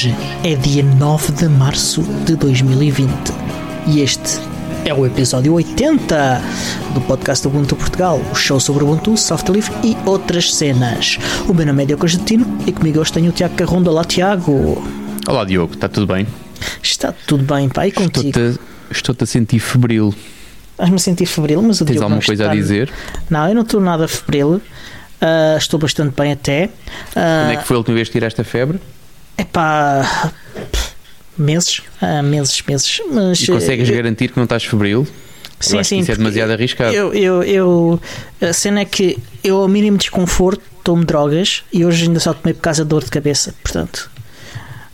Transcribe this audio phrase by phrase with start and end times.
[0.00, 3.10] Hoje é dia 9 de março de 2020
[3.86, 4.40] e este
[4.86, 6.40] é o episódio 80
[6.94, 11.18] do podcast Ubuntu Portugal, o show sobre Ubuntu, software livre e outras cenas.
[11.46, 13.90] O meu nome é Diogo Constantino e comigo hoje tenho o Tiago Carronda.
[13.90, 14.82] Olá, Tiago.
[15.28, 16.26] Olá, Diogo, está tudo bem?
[16.82, 18.28] Está tudo bem, pai, contigo?
[18.28, 18.58] Estou-te
[18.90, 20.14] estou a sentir febril.
[20.70, 22.52] Estás-me a sentir febril, mas o Tens Diogo alguma coisa está...
[22.52, 22.90] a dizer?
[23.28, 24.62] Não, eu não estou nada febril.
[25.20, 26.70] Ah, estou bastante bem até.
[27.12, 28.80] Quando é que foi a última vez que tiraste a febre?
[29.40, 30.32] É pá.
[31.38, 33.00] Meses, ah, meses, meses.
[33.10, 35.06] Mas, E consegues eh, garantir que não estás febril?
[35.58, 35.98] Sim, acho que sim.
[36.00, 36.94] isso é demasiado arriscado.
[36.94, 38.00] Eu, eu, eu,
[38.40, 42.52] a cena é que eu, ao mínimo desconforto, tomo drogas e hoje ainda só tomei
[42.54, 43.54] por causa de dor de cabeça.
[43.62, 44.10] Portanto,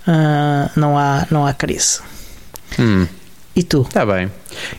[0.07, 2.01] ah, não, há, não há carice.
[2.79, 3.07] Hum,
[3.57, 3.83] E tu?
[3.83, 4.31] está bem.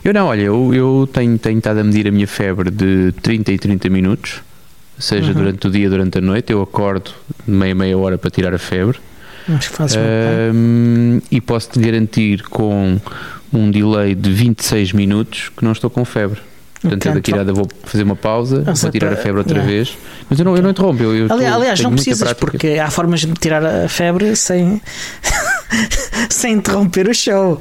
[0.03, 3.51] Eu não, olha, eu, eu tenho, tenho estado a medir a minha febre de 30
[3.51, 4.41] e 30 minutos,
[4.97, 5.33] seja Uhum.
[5.33, 6.51] durante o dia, durante a noite.
[6.53, 7.11] Eu acordo
[7.45, 8.99] de meia, meia hora para tirar a febre.
[9.49, 9.97] Acho que fazes
[11.31, 12.99] e posso-te garantir com
[13.53, 16.39] um delay de 26 minutos que não estou com febre.
[16.81, 19.39] Portanto, eu daqui a Então, nada vou fazer uma pausa, Nossa, vou tirar a febre
[19.39, 19.71] outra yeah.
[19.71, 19.97] vez.
[20.29, 21.01] Mas eu não, eu não interrompo.
[21.01, 22.51] Eu, eu aliás, tenho não precisas, prática.
[22.51, 24.81] porque há formas de tirar a febre sem,
[26.29, 27.59] sem interromper o show.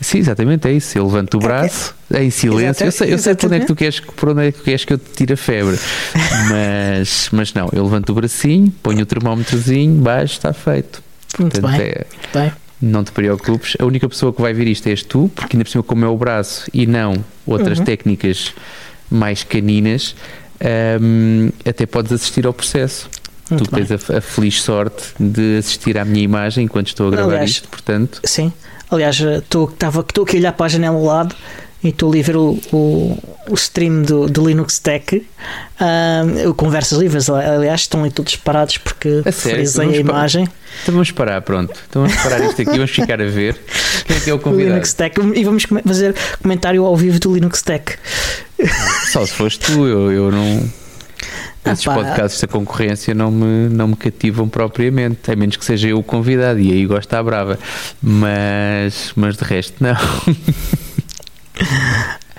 [0.00, 0.96] Sim, exatamente, é isso.
[0.98, 2.84] Eu levanto o braço em silêncio.
[2.86, 4.84] Eu sei, eu sei por, onde é que tu queres, por onde é que queres
[4.84, 5.78] que eu te tire a febre.
[6.50, 11.02] Mas, mas não, eu levanto o bracinho, ponho o termómetrozinho, baixo, está feito.
[11.38, 12.52] Muito Portanto, bem, é- bem.
[12.80, 13.76] não te preocupes.
[13.78, 16.08] A única pessoa que vai ver isto és tu, porque ainda por cima, como é
[16.08, 17.84] o braço e não outras Uhum.
[17.84, 18.52] técnicas
[19.10, 20.14] mais caninas,
[21.00, 23.08] hum, até podes assistir ao processo.
[23.50, 23.84] Muito tu bem.
[23.84, 27.50] tens a, a feliz sorte de assistir à minha imagem enquanto estou a gravar Aliás,
[27.50, 28.20] isto, portanto.
[28.24, 28.52] Sim,
[28.90, 29.72] aliás, estou
[30.22, 31.34] aqui a olhar para a janela ao lado
[31.82, 35.24] e estou ali a ver o, o, o stream do, do Linux Tech.
[36.48, 40.48] O Conversas Livres, aliás, estão ali todos parados porque A frisei a imagem.
[40.82, 41.72] Então vamos parar, pronto.
[41.88, 43.56] Então vamos parar isto aqui, vamos ficar a ver
[44.06, 44.70] quem é que é o do convidado.
[44.70, 47.94] Linux Tech e vamos fazer comentário ao vivo do Linux Tech.
[49.12, 50.85] Só se foste tu, eu, eu não.
[51.66, 51.94] Ah, Esses pá.
[51.94, 56.02] podcasts da concorrência não me, não me cativam propriamente, a menos que seja eu o
[56.02, 57.58] convidado, e aí gosto à brava.
[58.02, 59.96] Mas, mas de resto, não.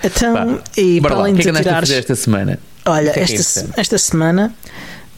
[0.02, 0.46] Então, Pá,
[0.76, 1.90] e para lá, o além que é que de andaste a tirares.
[1.90, 2.58] esta semana?
[2.86, 3.80] Olha, que é que é esta, importante?
[3.80, 4.54] esta semana.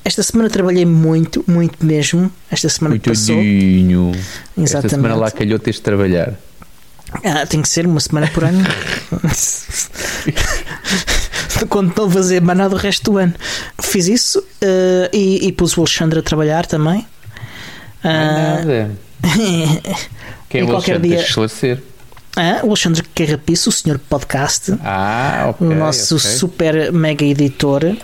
[0.03, 2.32] Esta semana trabalhei muito, muito mesmo.
[2.50, 3.37] Esta semana que passou.
[3.38, 4.19] Esta
[4.56, 4.94] Exatamente.
[4.94, 6.32] semana lá calhou teres de trabalhar.
[7.22, 8.65] Ah, tem que ser uma semana por ano.
[11.69, 13.34] Quando não fazer mais nada o resto do ano.
[13.81, 17.06] Fiz isso eh, e, e pus o Alexandre a trabalhar também.
[18.03, 18.91] Ah, nada.
[20.49, 21.09] Quem é o qualquer Alexandre?
[21.09, 21.82] dia- esclarecer.
[22.37, 25.66] ah, o Alexandre Carrapiço, o senhor podcast, Ah, ok.
[25.66, 26.31] o nosso ok.
[26.31, 27.94] super mega editor,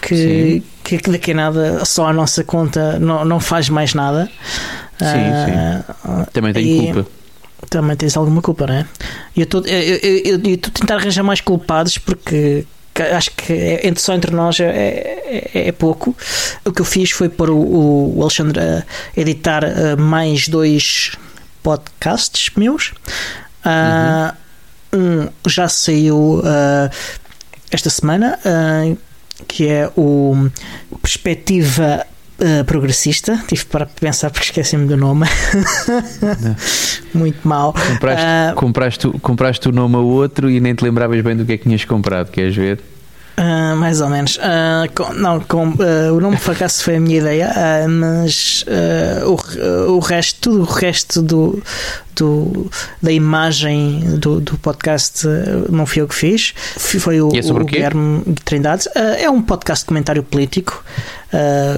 [0.00, 4.30] que, que, que daqui a nada só a nossa conta não, não faz mais nada.
[5.00, 7.10] Ah, Também tenho e- culpa.
[7.68, 8.86] Também tens alguma culpa, não é?
[9.36, 12.64] E eu estou a tentar arranjar mais culpados porque
[13.02, 16.16] acho que é- entre, só entre nós é, é, é pouco.
[16.64, 18.84] O que eu fiz foi pôr o, o Alexandre a
[19.16, 21.12] editar ah, mais dois
[21.62, 22.92] podcasts meus.
[23.64, 24.34] Ah,
[24.92, 26.90] Um já saiu ah,
[27.70, 28.92] esta semana, ah,
[29.46, 30.48] que é o
[31.00, 32.04] Perspectiva
[32.40, 33.38] ah, Progressista.
[33.46, 35.26] Tive para pensar porque esqueci-me do nome.
[37.14, 37.72] Muito mal.
[37.72, 41.52] Compraste, Ah, compraste, compraste o nome a outro e nem te lembravas bem do que
[41.52, 42.80] é que tinhas comprado, queres ver?
[43.36, 44.38] Ah, mais ou menos.
[44.42, 47.50] Ah, com- não, com, ah, o nome por acaso foi a minha ideia,
[47.88, 48.64] mas
[49.24, 51.62] o, o resto, tudo o resto do,
[52.14, 52.70] do,
[53.02, 55.26] da imagem do, do podcast
[55.70, 56.52] não fui eu que fiz.
[56.76, 57.68] Foi o, é sobre o o?
[57.68, 58.88] Guilherme Trindade.
[58.94, 60.84] É um podcast de comentário político,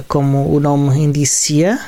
[0.09, 1.79] como o nome indicia.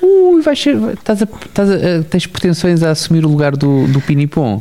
[0.00, 0.76] Ui, vais ser.
[0.94, 4.60] Estás a, estás a- tens pretensões a assumir o lugar do, do Pinipom.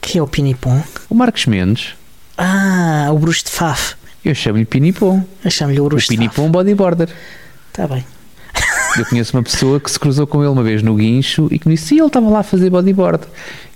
[0.00, 0.82] que é o Pinipom?
[1.08, 1.94] O Marcos Mendes,
[2.44, 3.94] Ah, o Bruxo de Faf.
[4.24, 5.22] eu chamo-lhe Pinipom.
[5.44, 6.18] Eu chamo-lhe o O Bruxo Faf.
[6.18, 7.08] Pinipom bodyboarder.
[7.68, 8.04] Está bem.
[8.98, 11.68] Eu conheço uma pessoa que se cruzou com ele uma vez no guincho e que
[11.68, 13.24] me disse: ele estava lá a fazer bodyboard.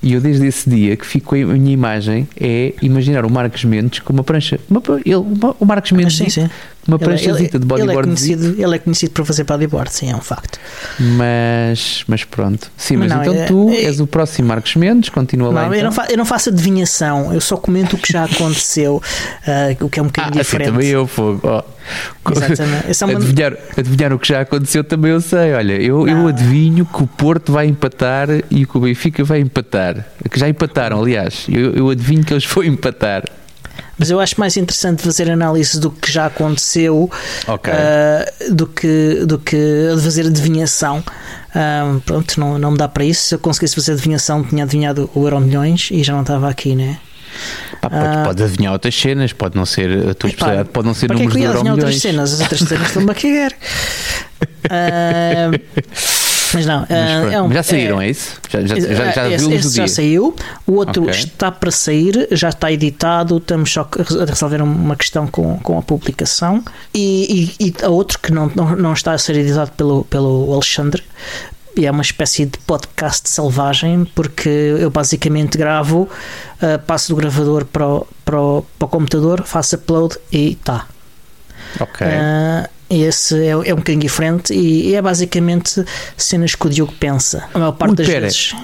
[0.02, 3.98] E eu, desde esse dia, que fico a minha imagem é imaginar o Marcos Mendes
[4.00, 4.60] com uma prancha.
[4.70, 6.48] Uma, ele, uma- o Marcos Mendes, sim, sim.
[6.86, 8.02] uma pranchazita de ele é, bodyboard.
[8.08, 10.58] conhecido, ele é conhecido por fazer bodyboard, sim, é um facto.
[11.00, 12.70] Mas, mas pronto.
[12.76, 15.62] Sim, mas, Mas não, então é- tu é- és o próximo Marcos Mendes, continua lá.
[15.62, 15.84] Não, eu, então.
[15.86, 19.02] não fa- eu não faço adivinhação, eu só comento o que já aconteceu,
[19.46, 20.70] ah, o que é um Ah, bocadinho assim diferente.
[20.72, 21.40] também eu, fogo.
[21.44, 21.62] ó.
[22.32, 23.02] Exatamente.
[23.02, 25.54] É uma- Adivinhar, adivinhar o que já aconteceu também eu sei.
[25.54, 26.28] Olha, eu, eu Não.
[26.28, 29.85] adivinho que o Porto vai empatar e que o Benfica vai empatar.
[30.30, 31.46] Que já empataram, aliás.
[31.48, 33.24] Eu, eu adivinho que eles vão empatar.
[33.98, 37.10] Mas eu acho mais interessante fazer análise do que já aconteceu
[37.46, 37.72] Ok.
[37.72, 39.56] uh, do, que, do que
[40.02, 41.02] fazer adivinhação.
[41.54, 43.22] Um, pronto, não, não me dá para isso.
[43.28, 46.74] Se eu conseguisse fazer adivinhação, tinha adivinhado o Euro Milhões e já não estava aqui,
[46.76, 46.98] né?
[47.80, 48.22] Pá, pode, Ah.
[48.26, 51.32] pode adivinhar outras cenas, pode não ser a tua especialidade, pode não ser é números
[51.32, 52.02] que eu ia euro adivinhar outras milhões.
[52.02, 52.32] cenas?
[52.34, 53.52] As outras cenas estão-me a cagar.
[54.68, 55.50] Ah,
[56.56, 58.40] mas não, Mas, ah, é um- já saíram, é, isso?
[58.48, 60.34] Já, já, já, já esse, esse já saiu,
[60.66, 61.14] o outro Ok.
[61.14, 63.82] está para sair, já está editado, estamos só
[64.20, 66.62] a resolver uma questão com, com a publicação.
[66.94, 70.52] E, e, e há outro que não, não, não está a ser editado pelo, pelo
[70.54, 71.02] Alexandre.
[71.78, 76.08] E é uma espécie de podcast selvagem, porque eu basicamente gravo,
[76.62, 80.86] ah, passo do gravador para o, para, o, para o computador, faço upload e tá.
[81.78, 82.06] Ok.
[82.06, 85.84] Ah, esse é, é um bocadinho diferente e, e é basicamente
[86.16, 87.44] cenas que o Diogo pensa.
[87.52, 88.20] A maior parte Ui, das pera.
[88.22, 88.54] vezes.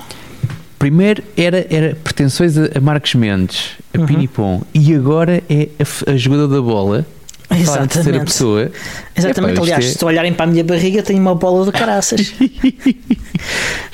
[0.78, 4.06] Primeiro era, era pretensões a, Marcos Mendes, a Uhum.
[4.06, 7.06] Pinipom, e agora é a, a jogadora da bola.
[7.54, 8.24] Terceira Exatamente.
[8.24, 8.70] pessoa.
[9.14, 12.32] Exatamente, Epá, aliás, é- se olharem para a minha barriga, tenho uma bola de caraças.
[12.40, 13.12] É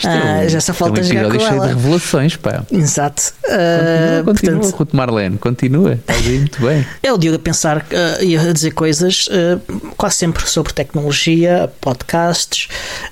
[0.05, 1.69] Ah, já só falta é um jogar com ela.
[1.69, 2.62] de revelações, pá.
[2.70, 3.22] Exato.
[3.43, 5.93] Continua, Ah, continua, portanto, Ruth Marlene, continua.
[5.94, 6.87] Estás aí muito bem.
[7.02, 9.58] é o Diogo a pensar ah, e a dizer coisas ah,
[9.96, 12.69] quase sempre sobre tecnologia, podcasts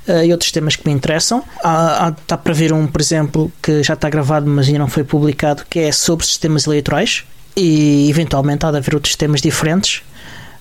[0.07, 1.43] ah, e outros temas que me interessam.
[1.63, 4.89] Há- há- Está para ver um, por exemplo, que já está gravado, mas ainda não
[4.89, 7.25] foi publicado, que é sobre sistemas eleitorais
[7.57, 10.03] e eventualmente há de haver outros temas diferentes.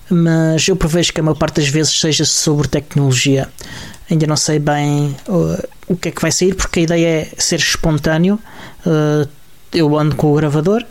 [0.08, 3.48] Mas eu prevejo que a maior parte das vezes seja sobre tecnologia.
[4.10, 7.28] Ainda não sei bem uh, o que é que vai sair, porque a ideia é
[7.38, 8.38] ser espontâneo.
[8.84, 9.28] Uh,
[9.72, 10.84] eu ando com o gravador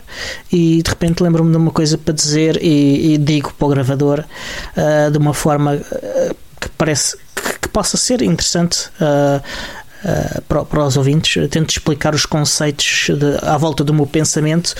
[0.52, 4.24] e de repente lembro-me de uma coisa para dizer e, e digo para o gravador
[4.76, 8.90] uh, de uma forma uh, que parece que, que possa ser interessante
[10.04, 11.48] uh, uh, para, para os ouvintes.
[11.50, 14.74] Tento explicar os conceitos de- à volta do meu pensamento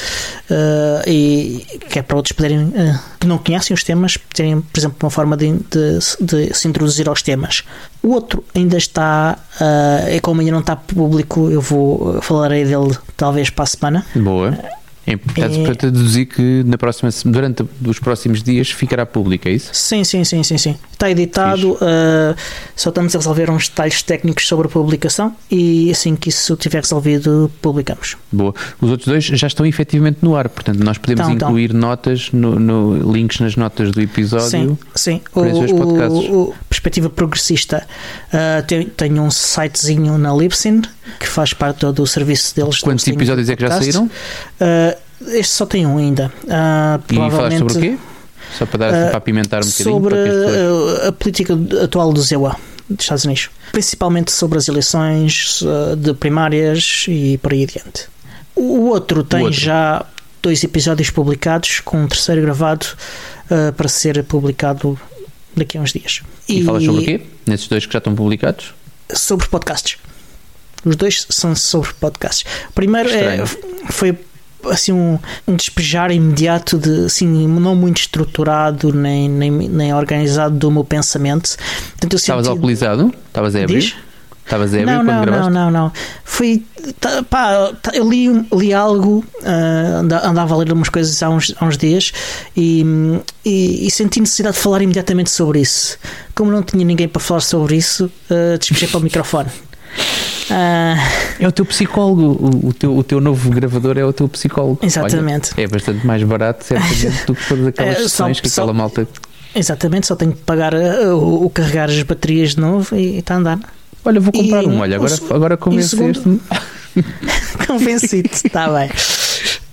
[0.51, 4.79] uh, e que é para outros poderem uh, que não conhecem os temas terem, por
[4.79, 7.63] exemplo, uma forma de, de- de se introduzir aos temas.
[8.03, 9.37] O outro ainda está,
[10.07, 14.07] é como ainda não está público, eu vou falarei dele talvez para a semana.
[14.15, 14.57] Boa.
[15.09, 19.53] É importante É- para deduzir que na próxima, durante os próximos dias ficará público, é
[19.53, 19.71] isso?
[19.73, 20.77] Sim, sim, sim, sim, sim.
[20.97, 22.35] Está editado, uh,
[22.75, 26.81] só estamos a resolver uns detalhes técnicos sobre a publicação e assim que isso estiver
[26.81, 28.17] resolvido, publicamos.
[28.33, 28.55] Boa.
[28.81, 31.49] Os outros dois já estão efetivamente no ar, portanto nós podemos Então, então.
[31.51, 34.49] incluir notas, no, no- links nas notas do episódio.
[34.49, 35.21] Sim, sim.
[35.35, 36.31] dois podcasts.
[36.31, 37.87] o Perspectiva Progressista
[38.33, 40.81] uh, tem, tem um sitezinho na Libsyn
[41.21, 42.77] que faz parte do, serviço deles.
[42.77, 44.05] de Quantos episódios é que já saíram?
[44.07, 44.97] Uh,
[45.29, 46.33] este só tem um ainda.
[46.45, 47.99] Uh, E provavelmente sobre o quê?
[48.59, 49.95] Só para dar assim, Uh, para apimentar um bocadinho.
[49.95, 52.57] sobre uh, a política atual do ZEUA
[52.89, 58.09] dos Estados Unidos, principalmente sobre as eleições uh, de primárias e por aí adiante.
[58.55, 59.59] O outro tem outro.
[59.59, 60.07] já
[60.43, 62.87] dois episódios publicados, com um terceiro gravado
[63.51, 64.99] uh, para ser publicado
[65.57, 66.23] daqui a uns dias.
[66.49, 67.21] E, falas sobre o quê?
[67.45, 68.73] Nesses dois que já estão publicados?
[69.13, 69.99] Sobre podcasts.
[70.85, 72.45] Os dois são sobre podcasts.
[72.71, 73.45] O primeiro é,
[73.91, 74.17] foi
[74.71, 80.71] assim um, um despejar imediato de assim não muito estruturado nem, nem, nem organizado do
[80.71, 81.57] meu pensamento.
[81.91, 83.15] Portanto, eu Estavas senti- alcoolizado?
[83.29, 83.79] Estavas ébrio?
[83.81, 83.95] Diz?
[84.45, 85.51] Estavas ébrio Não, quando não, gravaste?
[85.53, 85.93] não, não, não.
[86.25, 86.63] Foi.
[87.01, 91.53] tá, pá, tá, eu li, li algo, anda- andava a ler umas coisas há uns,
[91.59, 92.13] há uns dias
[92.57, 92.85] e,
[93.45, 95.99] e, e senti necessidade de falar imediatamente sobre isso.
[96.35, 99.49] Como não tinha ninguém para falar sobre isso, uh, despejei para o microfone.
[100.51, 100.95] Ah,
[101.41, 104.79] É o teu psicólogo, o, o teu, o teu novo gravador é o teu psicólogo.
[104.83, 105.51] Exatamente.
[105.57, 108.63] Olha, é bastante mais barato, certamente, do que todas aquelas É, só- sessões que só-
[108.63, 109.09] aquela malta.
[109.55, 113.35] exatamente, só tenho que pagar ah, o, o carregar as baterias de novo e está
[113.35, 113.59] a andar.
[114.05, 116.41] Olha, vou comprar E um, olha, agora, agora convenceste-me.
[117.67, 118.91] Convencido, está bem.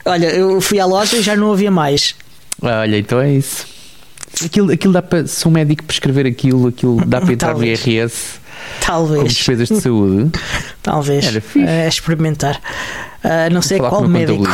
[0.05, 2.15] Olha, eu fui à loja e já não havia mais.
[2.61, 3.65] Olha, então é isso.
[4.43, 7.59] Aquilo, aquilo dá para, se um médico prescrever aquilo, aquilo dá para entrar no
[8.86, 9.22] Talvez.
[9.22, 10.32] Com despesas de saúde.
[10.84, 11.25] Talvez.
[11.25, 11.67] Era fixe.
[11.67, 12.60] É experimentar.
[13.24, 14.43] Ah, não sei qual o médico.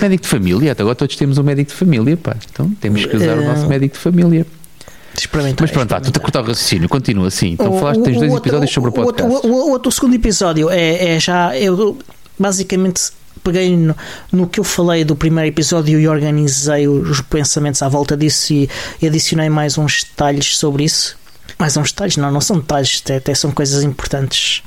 [0.00, 2.36] médico de família, até agora todos temos um médico de família, pá.
[2.50, 4.46] Então temos que usar o Eh, nosso médico de família.
[5.16, 5.62] Experimentar.
[5.62, 7.48] Mas pronto, tá, tu está a cortar o raciocínio, continua assim.
[7.52, 9.32] Então falaste, tens dois outro- episódios sobre o podcast.
[9.46, 11.56] O, o- outro- o segundo episódio é, é já.
[11.56, 11.98] Eu
[12.38, 13.10] basicamente
[13.42, 13.96] peguei no,
[14.30, 18.68] no que eu falei do primeiro episódio e organizei os pensamentos à volta disso e,
[19.00, 21.16] e adicionei mais uns detalhes sobre isso.
[21.58, 24.62] Mais uns detalhes, não, não são detalhes, até, até são coisas importantes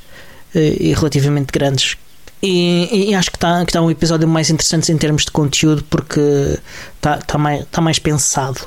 [0.54, 1.96] eh, e relativamente grandes.
[2.42, 5.84] E, e acho que está que tá um episódio mais interessante em termos de conteúdo
[5.90, 6.58] porque
[6.96, 8.60] está tá mais, tá mais pensado.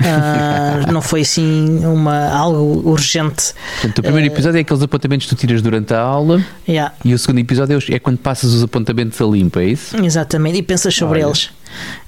[0.00, 3.54] Uh, não foi assim uma, algo urgente.
[3.80, 6.94] Portanto, o primeiro uh, episódio é aqueles apontamentos que tu tiras durante a aula yeah.
[7.04, 9.96] e o segundo episódio é quando passas os apontamentos a limpo, é isso?
[9.96, 11.28] Exatamente, e pensas sobre Olha.
[11.28, 11.50] eles.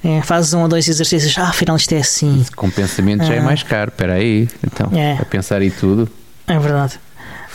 [0.03, 2.45] É, fazes um ou dois exercícios, ah, afinal isto é assim.
[2.55, 3.43] Com pensamento já é ah.
[3.43, 4.47] mais caro, espera aí.
[4.65, 5.17] Então, é.
[5.19, 6.09] a pensar e tudo.
[6.47, 6.99] É verdade.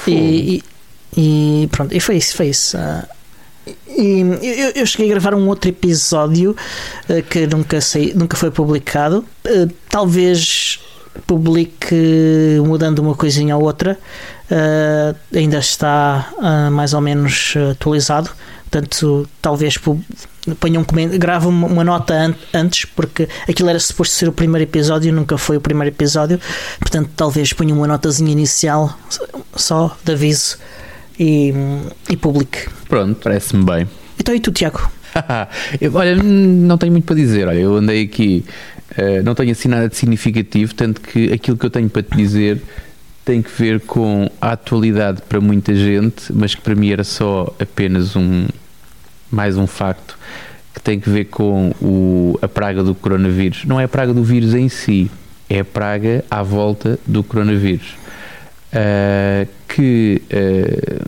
[0.07, 0.63] E,
[1.17, 2.77] e, e, pronto, e foi isso, foi isso.
[2.77, 3.17] Uh,
[3.89, 6.55] e eu, eu, cheguei a gravar um outro episódio
[7.09, 9.25] uh, que nunca, sei, nunca foi publicado.
[9.89, 10.81] Talvez
[11.27, 11.97] publique
[12.65, 13.99] mudando uma coisinha ou outra.
[15.35, 16.31] Ainda está
[16.71, 18.31] mais ou menos atualizado.
[18.71, 19.79] Portanto, talvez
[20.55, 20.85] ponha um
[21.19, 25.37] grave uma, uma nota an antes, porque aquilo era suposto ser o primeiro episódio, nunca
[25.37, 26.41] foi o primeiro episódio.
[26.79, 28.97] Portanto, talvez ponha uma notazinha inicial
[29.55, 30.59] só de aviso
[31.19, 31.53] e,
[32.09, 32.69] e publique.
[32.89, 33.89] Pronto, parece-me bem.
[34.19, 34.91] Então e tu, Tiago?
[35.81, 37.49] eu, olha, não tenho muito para dizer.
[37.49, 38.45] Olha, eu andei aqui,
[38.93, 42.17] uh, não tenho assim nada de significativo, tanto que aquilo que eu tenho para te
[42.17, 42.63] dizer
[43.25, 47.53] tem que ver com a atualidade para muita gente, mas que para mim era só
[47.59, 48.47] apenas um
[49.31, 50.19] mais um facto
[50.75, 53.65] que tem que ver com o, a praga do coronavírus.
[53.65, 55.11] Não é a praga do vírus em si,
[55.49, 57.97] é a praga à volta do coronavírus.
[58.73, 61.05] Uh, que uh,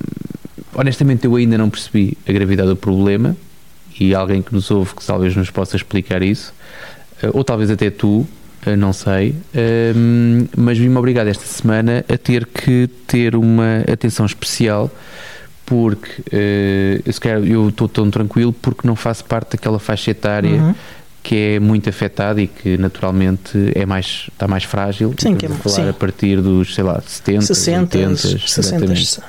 [0.75, 3.37] honestamente eu ainda não percebi a gravidade do problema
[4.01, 6.55] e alguém que nos ouve que talvez nos possa explicar isso,
[7.23, 8.27] uh, ou talvez até tu,
[8.77, 9.37] não sei,
[10.57, 14.91] mas vi-me obrigado esta semana a ter que ter uma atenção especial
[15.69, 20.75] porque uh, eu estou tão tranquilo porque não faço parte daquela faixa etária uhum
[21.21, 25.15] que é muito afetado e que naturalmente é mais, está mais frágil.
[25.19, 25.89] Sim, que é, falar sim.
[25.91, 29.23] a partir dos, sei lá, 70, 60, 80, 60.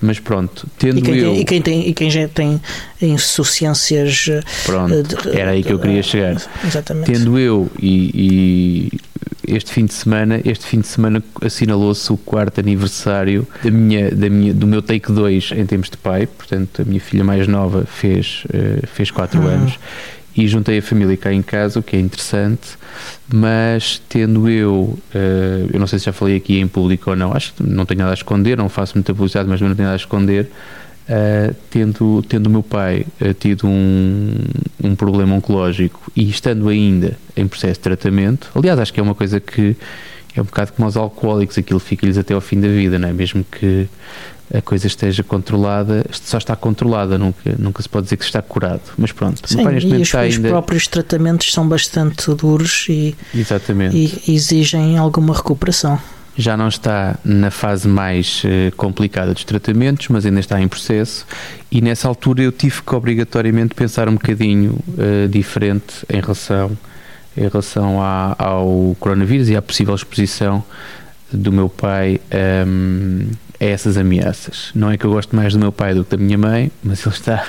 [0.00, 1.34] Mas pronto, tendo e quem, eu...
[1.34, 2.60] e quem, tem, e quem já tem
[3.00, 4.28] insuficiências...
[4.64, 6.36] Pronto, eh, de, era aí que eu queria chegar.
[6.64, 7.12] Exatamente.
[7.12, 9.00] Tendo eu e, e
[9.46, 14.30] este fim de semana, este fim de semana assinalou-se o quarto aniversário da minha, da
[14.30, 17.84] minha, do meu take 2 em termos de pai, portanto a minha filha mais nova
[17.84, 19.46] fez, uh, fez 4 hum.
[19.46, 19.78] anos
[20.36, 22.78] e juntei a família cá em casa, o que é interessante,
[23.32, 27.32] mas tendo eu, uh, eu não sei se já falei aqui em público ou não,
[27.32, 29.94] acho que não tenho nada a esconder, não faço muita publicidade, mas não tenho nada
[29.94, 30.50] a esconder,
[31.08, 34.34] uh, tendo, tendo meu pai uh, tido um,
[34.82, 39.14] um problema oncológico e estando ainda em processo de tratamento, aliás, acho que é uma
[39.14, 39.76] coisa que
[40.36, 43.12] é um bocado como aos alcoólicos, aquilo fica-lhes até ao fim da vida, não é?
[43.12, 43.88] Mesmo que
[44.52, 48.82] a coisa esteja controlada, só está controlada, nunca, nunca se pode dizer que está curado.
[48.98, 50.48] Mas pronto, Sim, pai, e os, ainda...
[50.48, 53.96] próprios tratamentos são bastante duros e, Exatamente.
[53.96, 55.98] e exigem alguma recuperação.
[56.36, 61.26] Já não está na fase mais uh, complicada dos tratamentos, mas ainda está em processo.
[61.70, 66.76] E nessa altura eu tive que obrigatoriamente pensar um bocadinho uh, diferente em relação,
[67.36, 70.64] em relação à, ao coronavírus e à possível exposição
[71.32, 72.20] do meu pai.
[72.66, 74.70] Um, ehm, a essas ameaças.
[74.74, 77.04] Não é que eu gosto mais do meu pai do que da minha mãe, mas
[77.04, 77.46] ele está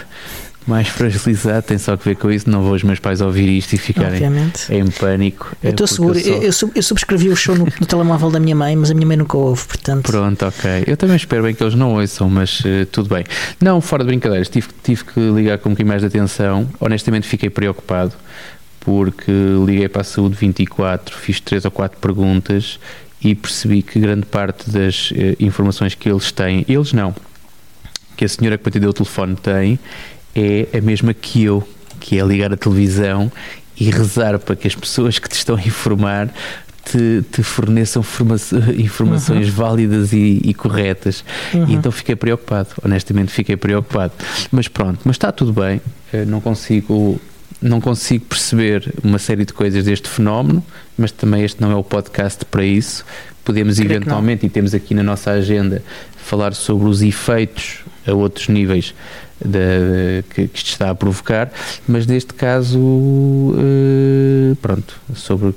[0.67, 2.49] mais fragilizado, tem só que ver com isso.
[2.49, 4.73] Não vou os meus pais ouvir isto e ficarem Obviamente.
[4.73, 5.55] em pânico.
[5.63, 6.69] Eu estou seguro, eu, sou...
[6.75, 9.37] eu, subscrevi o show no, no, telemóvel da minha mãe, mas a minha mãe nunca
[9.37, 10.05] ouve, portanto.
[10.11, 10.83] Pronto, ok.
[10.85, 13.23] Eu também espero bem que eles não ouçam, mas uh, tudo bem.
[13.59, 16.67] Não, fora de brincadeiras, tive, tive que ligar com um bocadinho mais de atenção.
[16.79, 18.13] Honestamente, fiquei preocupado
[18.81, 19.31] porque
[19.65, 22.79] liguei para a Saúde 24, fiz três ou quatro perguntas
[23.23, 27.13] e percebi que grande parte das eh, informações que eles têm, eles não,
[28.17, 29.79] que a senhora que me atendeu o telefone tem,
[30.35, 31.67] é a mesma que eu,
[31.99, 33.31] que é ligar a televisão
[33.79, 36.33] e rezar para que as pessoas que te estão a informar
[36.83, 38.03] te, te forneçam
[38.77, 39.53] informações uhum.
[39.53, 41.23] válidas e, e corretas.
[41.53, 41.67] Uhum.
[41.67, 44.13] E então fiquei preocupado, honestamente fiquei preocupado.
[44.51, 47.19] Mas pronto, mas está tudo bem, eh, não consigo
[47.61, 50.63] não consigo perceber uma série de coisas deste fenómeno,
[50.97, 53.05] mas também este não é o podcast para isso.
[53.43, 55.83] Podemos Creio eventualmente, e temos aqui na nossa agenda,
[56.17, 58.93] falar sobre os efeitos a outros níveis
[60.29, 61.51] que, que, isto está a provocar,
[61.87, 65.55] mas neste caso, uh, pronto, sobre uh,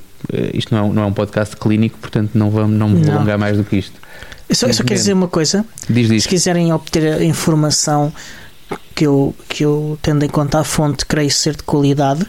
[0.54, 3.38] isto não é, não é um podcast clínico, portanto não, vamos, não me vou alongar
[3.38, 4.00] mais do que isto.
[4.48, 6.22] Eu só, eu só quero dizer uma coisa: diz, diz.
[6.22, 8.12] se quiserem obter informação
[8.94, 12.26] que eu, que eu tendo em conta a fonte, creio ser de qualidade.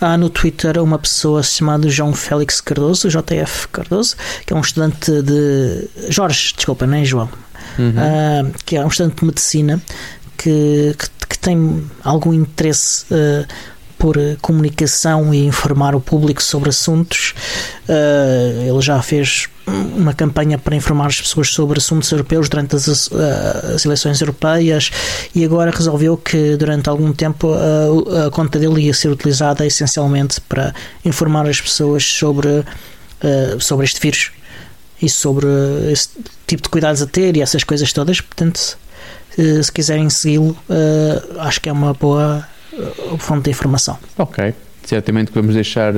[0.00, 5.22] Há no Twitter uma pessoa chamada João Félix Cardoso, JF Cardoso, que é um estudante
[5.22, 5.88] de.
[6.08, 7.28] Jorge, desculpa, não é João?
[7.78, 7.90] Uhum.
[7.90, 9.80] Uh, que é um estudante de medicina
[10.36, 13.46] que, que, que tem algum interesse uh,
[13.96, 17.34] por comunicação e informar o público sobre assuntos.
[17.88, 19.48] Uh, ele já fez
[19.96, 23.10] uma campanha para informar as pessoas sobre assuntos europeus durante as,
[23.74, 24.90] as eleições europeias
[25.34, 30.40] e agora resolveu que durante algum tempo uh, a conta dele ia ser utilizada essencialmente
[30.42, 30.74] para
[31.04, 34.32] informar as pessoas sobre uh, sobre este vírus
[35.00, 35.46] e sobre
[35.90, 36.08] esse
[36.46, 38.20] tipo de cuidados a ter e essas coisas todas.
[38.20, 38.76] Portanto,
[39.34, 40.54] se quiserem segui-lo,
[41.38, 42.46] acho que é uma boa
[43.18, 43.98] fonte de informação.
[44.18, 44.52] Ok,
[44.84, 45.94] certamente vamos deixar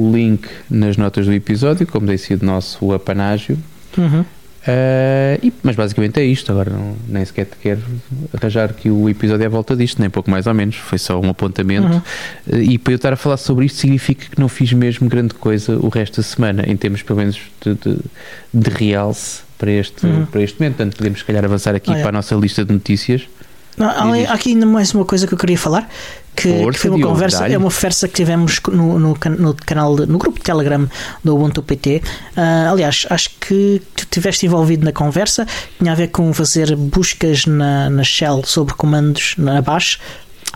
[0.00, 3.58] o link nas notas do episódio, como tem sido nosso apanágio.
[3.98, 4.24] Uhum.
[4.60, 6.52] Uh, e, mas basicamente é isto.
[6.52, 7.80] Agora não, nem sequer te quero
[8.32, 10.76] arranjar que o episódio é a volta disto, nem pouco mais ou menos.
[10.76, 11.88] Foi só um apontamento.
[11.88, 12.58] Uhum.
[12.58, 15.34] Uh, e para eu estar a falar sobre isto, significa que não fiz mesmo grande
[15.34, 17.98] coisa o resto da semana, em termos pelo menos de, de,
[18.52, 20.26] de realce para este, uhum.
[20.26, 20.76] para este momento.
[20.76, 22.00] Portanto, podemos, se calhar, avançar aqui é.
[22.00, 23.28] para a nossa lista de notícias.
[23.76, 25.88] Não, há aqui ainda mais uma coisa que eu queria falar
[26.42, 30.18] que, que foi uma conversa, é uma conversa que tivemos no, no, no, canal, no
[30.18, 30.88] grupo de Telegram
[31.22, 32.02] do Ubuntu PT.
[32.36, 35.46] Uh, aliás, acho que tu estiveste envolvido na conversa,
[35.78, 39.98] tinha a ver com fazer buscas na, na Shell sobre comandos na Bash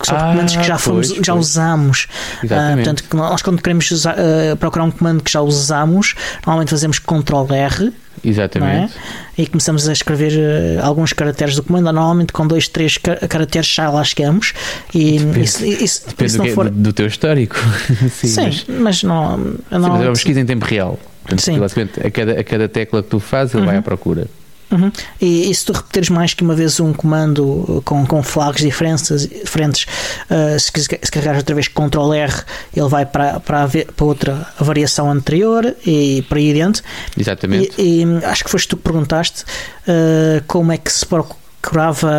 [0.03, 2.09] sobre ah, comandos que já, fomos, pois, já usamos.
[2.43, 6.99] Uh, portanto, nós quando queremos usar, uh, procurar um comando que já usamos, normalmente fazemos
[6.99, 7.93] Ctrl R.
[8.25, 8.95] Exatamente.
[9.37, 9.43] É?
[9.43, 13.91] E começamos a escrever uh, alguns caracteres do comando, normalmente com dois, três caracteres já
[13.91, 14.53] lá chegamos.
[14.95, 16.71] E depende, isso, isso, depende isso do, for...
[16.71, 17.57] do, teu histórico.
[18.11, 19.37] Sim, Sim mas, mas, não.
[19.39, 20.99] Sim, mas é uma pesquisa em tempo real.
[21.23, 21.61] Portanto, Sim.
[22.05, 23.69] a cada, a cada tecla que tu fazes, ele uhum.
[23.69, 24.27] vai à procura.
[24.75, 24.91] Uhum.
[25.21, 29.29] E, e, se tu repeteres mais que uma vez um comando com, com flags diferentes,
[29.29, 29.87] diferentes
[30.29, 32.33] uh, se, se carregares outra vez Ctrl R,
[32.77, 36.83] ele vai para, para, para outra variação anterior e para aí adiante.
[37.17, 37.73] Exatamente.
[37.79, 42.11] E, e acho que foste tu que perguntaste uh, como é que se procurava.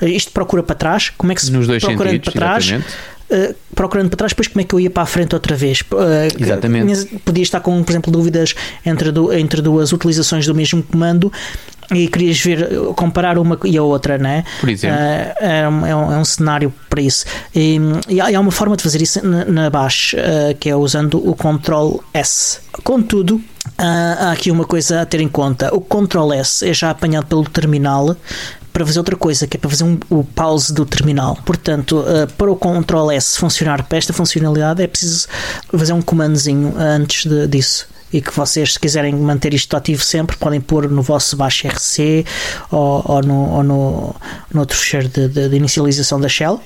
[0.00, 2.64] Uh, isto procura para trás, como é que se Nos dois procura sentidos, para trás?
[2.64, 5.54] Exatamente Uh, procurando para trás, depois como é que eu ia para a frente outra
[5.54, 5.82] vez?
[5.82, 7.06] Uh, Exatamente.
[7.18, 8.54] Podia estar com, por exemplo, dúvidas
[8.84, 11.30] entre, do, entre duas utilizações do mesmo comando
[11.90, 14.44] e querias ver, comparar uma e a outra, não é?
[14.60, 14.96] Por exemplo.
[14.96, 17.26] Uh, é, um, é, um, é, um, cenário para isso.
[17.54, 20.14] E, e, há, uma forma de fazer isso na, na Bash,
[20.58, 22.60] que é usando o Ctrl S.
[22.82, 23.40] Contudo,
[23.76, 27.44] há aqui uma coisa a ter em conta: o Ctrl S é já apanhado pelo
[27.44, 28.16] terminal
[28.78, 31.36] para fazer outra coisa, que é para fazer um, o pause do terminal.
[31.44, 35.26] Portanto, uh, para o Ctrl S funcionar para esta funcionalidade, é preciso
[35.76, 40.36] fazer um comandozinho antes de, disso e que vocês, se quiserem manter isto ativo sempre,
[40.36, 42.24] podem pôr no vosso baixo RC
[42.70, 44.16] ou, ou, no, ou no,
[44.54, 46.62] no outro fecheiro de, de, de, inicialização da shell.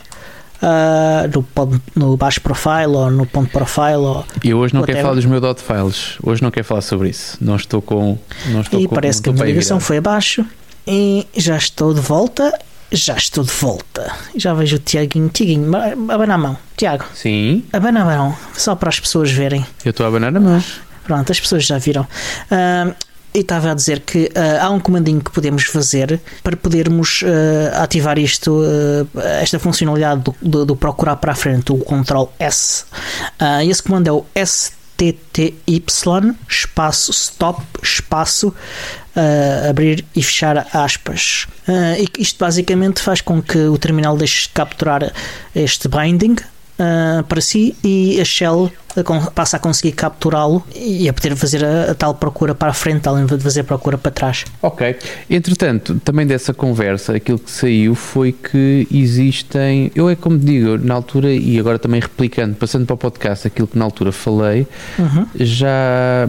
[0.62, 3.96] Uh, no, no baixo profile ou no ponto profile.
[3.96, 6.18] Ou eu hoje não quero falar dos meus dot files.
[6.22, 7.36] Hoje não quero falar sobre isso.
[7.40, 8.16] Não estou com.
[8.46, 10.46] Não estou e com, parece que a minha ligação foi abaixo.
[10.86, 12.52] E já estou de volta.
[12.90, 14.12] Já estou de volta.
[14.36, 15.28] Já vejo o Tiaguinho.
[15.28, 15.70] Tiaguinho,
[16.10, 16.58] abana a mão.
[16.76, 17.04] Tiago.
[17.14, 17.64] Sim.
[17.72, 18.36] Abana a mão.
[18.54, 19.64] Só para as pessoas verem.
[19.84, 20.62] Eu estou a abanar a mão.
[21.04, 22.02] Pronto, as pessoas já viram.
[22.02, 22.94] Uh,
[23.34, 27.82] e estava a dizer que uh, há um comandinho que podemos fazer para podermos uh,
[27.82, 32.84] ativar isto, uh, esta funcionalidade do, do, do, procurar para a frente, o Ctrl S.
[33.66, 34.26] esse comando é o
[35.02, 35.82] STTY
[36.48, 41.46] espaço stop espaço uh, abrir e fechar aspas.
[41.66, 45.12] Uh, isto basicamente faz com que o terminal deixe de capturar
[45.54, 46.36] este binding
[46.78, 48.70] uh, para si e a shell
[49.34, 53.08] passa a conseguir capturá-lo e a poder fazer a, a, tal procura para a frente,
[53.08, 54.44] além de fazer procura para trás.
[54.60, 54.96] Ok.
[55.30, 59.90] Entretanto, também dessa conversa, aquilo que saiu foi que existem.
[59.94, 63.66] Eu é como digo, na altura, e agora também replicando, passando para o podcast, aquilo
[63.66, 64.66] que na altura falei,
[64.98, 65.26] uhum.
[65.36, 66.28] já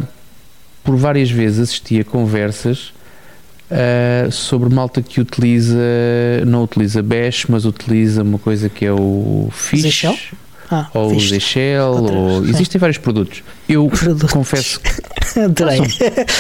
[0.84, 2.94] por várias vezes assisti a conversas
[3.74, 5.78] uh, sobre malta que utiliza,
[6.46, 10.06] não utiliza Bash, mas utiliza uma coisa que é o Fish.
[10.72, 13.44] Ah, ou o Zechel, ou existem vários produtos.
[13.70, 14.32] Eu produtos.
[14.32, 14.90] confesso que
[15.26, 15.54] são,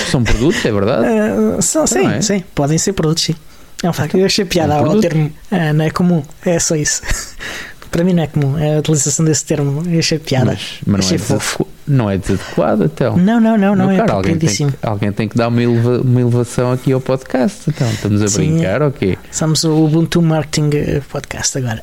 [0.09, 1.07] são, produtos, é verdade?
[1.07, 2.21] Uh, são, sim, é?
[2.21, 3.35] sim, podem ser produtos, sim.
[3.83, 4.17] É um facto.
[4.17, 7.01] Eu achei piada um ao termo, uh, não é comum, é só isso.
[7.91, 9.83] Para mim não é comum é a utilização desse termo.
[9.87, 10.45] Eu achei piada.
[10.45, 11.67] Mas, mas achei não, é fofo.
[11.87, 13.17] Não é desadequado, então.
[13.17, 16.01] Não, não, não, não, é cara, alguém tem, que, alguém tem que dar uma, eleva,
[16.01, 17.69] uma elevação aqui ao podcast.
[17.69, 19.15] Então, estamos a Sim, brincar ou okay.
[19.15, 19.17] quê?
[19.31, 21.81] Somos o Ubuntu Marketing eh, Podcast agora.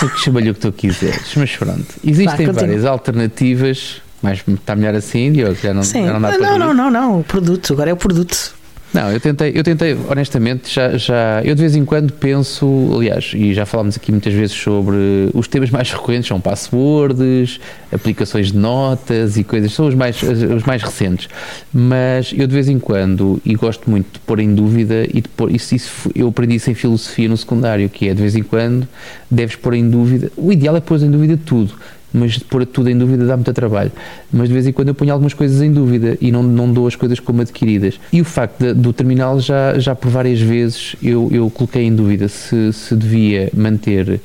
[0.00, 1.86] Tu que chama-lhe o que tu quiseres, mas pronto.
[2.04, 4.02] Existem várias alternativas.
[4.22, 5.56] Mas está melhor assim, Diogo?
[5.60, 6.06] Já não, Sim.
[6.06, 8.54] já não dá não, para não, não, não, não, o produto, agora é o produto.
[8.92, 13.32] Não, eu tentei, eu tentei, honestamente, já, já, eu de vez em quando penso, aliás,
[13.34, 17.58] e já falámos aqui muitas vezes sobre os temas mais recorrentes são passwords,
[17.90, 21.26] aplicações de notas e coisas, são os mais, os mais recentes.
[21.72, 25.28] Mas eu de vez em quando, e gosto muito de pôr em dúvida, e de
[25.28, 28.42] pôr, isso, isso eu aprendi isso em filosofia no secundário, que é de vez em
[28.42, 28.86] quando
[29.30, 31.74] deves pôr em dúvida, o ideal é pôr em dúvida tudo
[32.12, 33.92] mas pôr tudo em dúvida dá muito trabalho.
[34.32, 36.86] Mas de vez em quando eu ponho algumas coisas em dúvida e não, não dou
[36.86, 37.98] as coisas como adquiridas.
[38.12, 41.94] E o facto de, do terminal já, já por várias vezes eu, eu coloquei em
[41.94, 44.20] dúvida se, se devia manter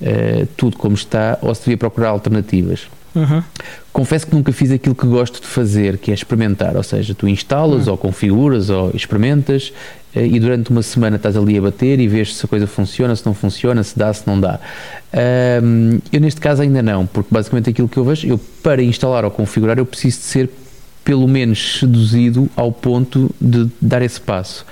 [0.00, 2.86] uh, tudo como está ou se devia procurar alternativas.
[3.14, 3.42] Uhum.
[3.92, 7.28] Confesso que nunca fiz aquilo que gosto de fazer, que é experimentar, ou seja, tu
[7.28, 7.92] instalas uhum.
[7.92, 9.72] ou configuras ou experimentas
[10.14, 13.14] eh, e durante uma semana estás ali a bater e vês se a coisa funciona,
[13.14, 14.58] se não funciona, se dá, se não dá.
[16.10, 19.30] eu neste caso ainda não, porque basicamente aquilo que eu vejo, eu para instalar ou
[19.30, 20.50] configurar eu preciso de ser
[21.04, 24.64] pelo menos seduzido ao ponto de dar esse passo.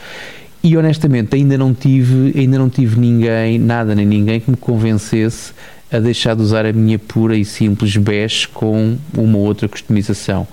[0.62, 5.53] E honestamente ainda não tive, ainda não tive ninguém, nada nem ninguém que me convencesse
[5.92, 10.46] a deixar de usar a minha pura e simples Bash com uma outra customização.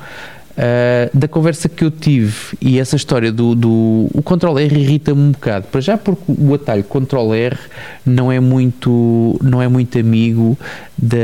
[0.58, 5.22] Uh, da conversa que eu tive e essa história do, do o Ctrl R irrita-me
[5.22, 7.56] um bocado para já porque o atalho Ctrl R
[8.04, 10.58] não é muito não é muito amigo
[10.98, 11.18] da,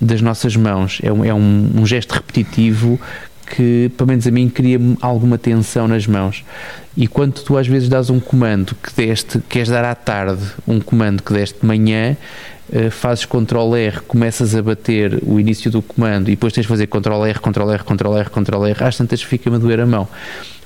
[0.00, 2.98] das nossas mãos é um, é um, um gesto repetitivo
[3.54, 6.42] que, pelo menos a mim, cria alguma tensão nas mãos.
[6.96, 10.80] E quando tu às vezes dás um comando que deste, queres dar à tarde, um
[10.80, 12.16] comando que deste de manhã,
[12.90, 16.86] fazes Ctrl R, começas a bater o início do comando e depois tens de fazer
[16.86, 20.08] Ctrl R, Ctrl R, Ctrl R, Ctrl R, às tantas fica-me a doer a mão.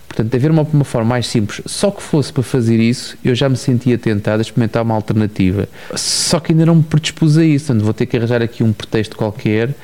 [0.09, 3.49] Portanto, haver uma, uma forma mais simples, só que fosse para fazer isso, eu já
[3.49, 5.69] me sentia tentado a experimentar uma alternativa.
[5.95, 8.73] Só que ainda não me predispus a isso, portanto, vou ter que arranjar aqui um
[8.73, 9.75] pretexto qualquer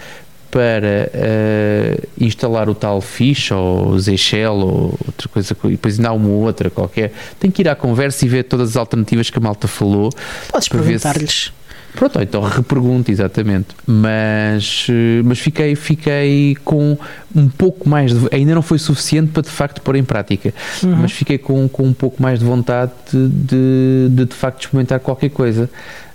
[0.50, 6.12] para uh, instalar o tal fish ou Zshell ou outra coisa, e depois ainda há
[6.12, 7.12] uma outra qualquer.
[7.40, 10.11] Tem que ir à conversa e ver todas as alternativas que a malta falou.
[10.50, 11.52] Podes perguntar-lhes.
[11.94, 13.68] Pronto, então repergunto, exatamente.
[13.87, 16.96] Mas, eh, mas fiquei, fiquei com
[17.35, 18.28] um pouco mais de.
[18.35, 20.96] Ainda não foi suficiente para de facto pôr em prática, uhum.
[20.96, 25.00] mas fiquei com, com um pouco mais de vontade de de, de, de facto experimentar
[25.00, 25.68] qualquer coisa.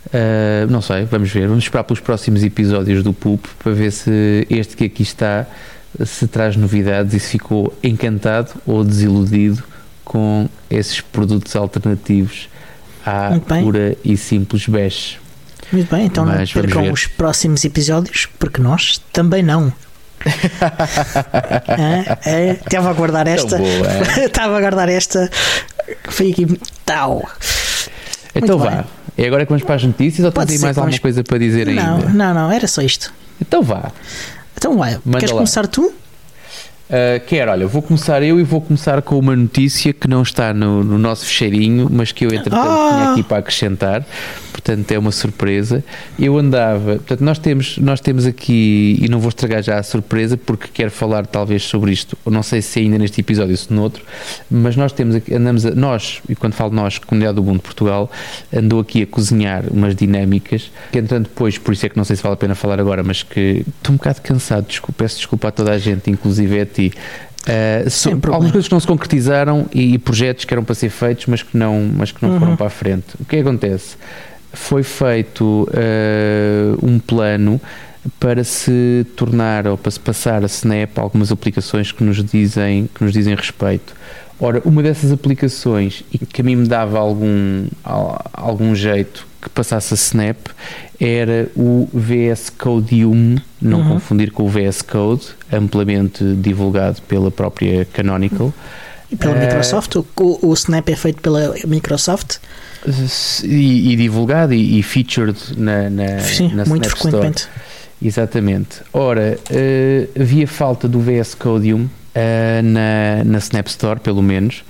[0.07, 1.47] Uh, não sei, vamos ver.
[1.47, 5.45] Vamos esperar pelos próximos episódios do PUP para ver se este que aqui está
[6.05, 9.63] se traz novidades e se ficou encantado ou desiludido
[10.03, 12.49] com esses produtos alternativos
[13.05, 15.17] à pura e simples Bash.
[15.71, 19.71] Muito bem, então Mas não percam os próximos episódios, porque nós também não.
[21.67, 23.59] é, é, estava a guardar esta.
[24.23, 25.29] estava a guardar esta.
[26.09, 26.59] Foi aqui.
[26.85, 27.29] Tal.
[28.33, 28.77] Então Muito vá.
[28.77, 28.85] Bem.
[29.17, 31.67] E agora que vamos para as notícias ou tens aí mais alguma coisa para dizer
[31.67, 32.09] não, ainda?
[32.09, 33.11] Não, não, era só isto.
[33.41, 33.91] Então vá.
[34.55, 34.97] Então vai.
[35.03, 35.37] Manda Queres lá.
[35.37, 35.85] começar tu?
[36.89, 40.53] Uh, quero, olha, vou começar eu e vou começar com uma notícia que não está
[40.53, 42.89] no, no nosso fecheirinho, mas que eu entretanto ah.
[42.93, 44.05] tinha aqui para acrescentar
[44.67, 45.83] portanto é uma surpresa.
[46.19, 50.35] Eu andava, portanto, nós temos, nós temos aqui, e não vou estragar já a surpresa,
[50.35, 54.03] porque quero falar talvez sobre isto, não sei se ainda neste episódio ou se noutro,
[54.51, 57.63] mas nós temos aqui, andamos, a, nós, e quando falo nós, Comunidade do Mundo de
[57.63, 58.11] Portugal,
[58.53, 62.17] andou aqui a cozinhar umas dinâmicas, que entrando depois, por isso é que não sei
[62.17, 65.47] se vale a pena falar agora, mas que estou um bocado cansado, desculpa, peço desculpa
[65.47, 66.91] a toda a gente, inclusive a ti.
[67.47, 70.89] Uh, so, algumas coisas que não se concretizaram e, e, projetos que eram para ser
[70.89, 72.39] feitos, mas que não, mas que não uhum.
[72.39, 73.05] foram para a frente.
[73.17, 73.95] O que acontece?
[74.53, 77.59] Foi feito uh, um plano
[78.19, 83.03] para se tornar ou para se passar a Snap algumas aplicações que nos dizem que
[83.03, 83.93] nos dizem respeito.
[84.39, 87.67] Ora, uma dessas aplicações e que a mim me dava algum
[88.33, 90.37] algum jeito que passasse a Snap
[90.99, 93.89] era o VS Code 1, não uhum.
[93.93, 98.53] confundir com o VS Code, amplamente divulgado pela própria Canonical.
[99.11, 99.95] E pela uh, Microsoft?
[99.95, 100.05] O,
[100.41, 102.37] o Snap é feito pela Microsoft?
[103.43, 107.41] E, e divulgado e, e, featured na, na, Sim, na muito Snap frequentemente.
[107.41, 107.67] Store.
[108.01, 108.81] Exatamente.
[108.93, 111.89] Ora, uh, havia falta do VS Codium uh,
[112.63, 114.63] na, na Snap Store, pelo menos.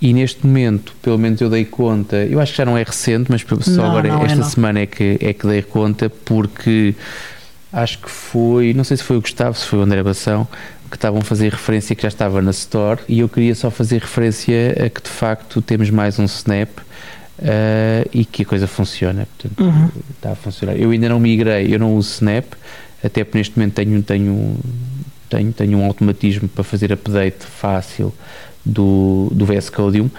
[0.00, 3.30] E neste momento, pelo menos eu dei conta, eu acho que já não é recente,
[3.30, 6.08] mas só não, agora não é, esta é semana é que, é que dei conta,
[6.08, 6.94] porque
[7.72, 10.46] acho que foi, não sei se foi o Gustavo, se foi o André Bação,
[10.88, 14.00] que estavam a fazer referência que já estava na Store e eu queria só fazer
[14.00, 16.68] referência a que de facto temos mais um Snap
[17.38, 19.26] uh, e que a coisa funciona.
[19.36, 19.90] Portanto, uhum.
[20.14, 20.76] está a funcionar.
[20.76, 22.44] Eu ainda não migrei, eu não uso Snap,
[23.02, 24.56] até porque neste momento tenho, tenho,
[25.28, 28.12] tenho, tenho um automatismo para fazer update fácil
[28.64, 30.10] do, do VS Codium,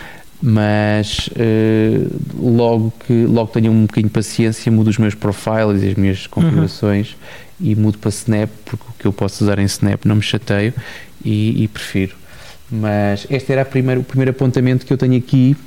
[0.42, 5.90] mas uh, logo que logo tenho um bocadinho de paciência, mudo os meus profiles e
[5.90, 6.30] as minhas uhum.
[6.32, 7.12] configurações
[7.60, 7.68] uhum.
[7.68, 10.74] e mudo para Snap, porque o que eu posso usar em Snap não me chateio
[11.24, 12.16] e, e prefiro.
[12.72, 15.58] Mas este era primeira, o primeiro apontamento que eu tenho aqui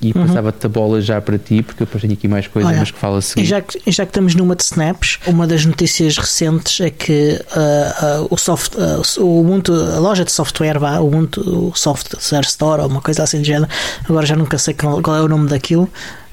[0.00, 0.26] e uhum.
[0.26, 2.98] passava-te a bola já para ti, porque eu depois tenho aqui mais coisas, mas que
[2.98, 3.42] fala a seguir.
[3.42, 7.38] E já, que, já que estamos numa de snaps, uma das notícias recentes é que
[7.54, 12.46] uh, uh, o, soft, uh, o Ubuntu, a loja de software, vá, o Ubuntu Software
[12.46, 13.70] Store ou uma coisa assim de género,
[14.08, 15.88] agora já nunca sei qual, qual é o nome daquilo.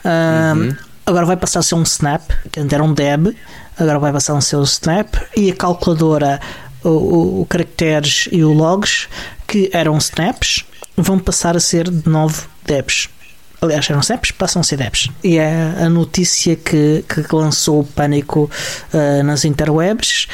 [0.05, 0.73] Uhum.
[1.05, 3.35] Agora vai passar a ser um Snap, que antes era um Deb,
[3.77, 6.39] agora vai passar a ser um Snap, e a calculadora,
[6.83, 9.09] o, o, o caracteres e o logs,
[9.45, 13.09] que eram snaps, vão passar a ser de novo debs
[13.61, 15.09] aliás, eram SEPs, passam a ser DEPs.
[15.23, 18.49] E é a notícia que, que lançou o pânico
[18.93, 20.27] uh, nas interwebs.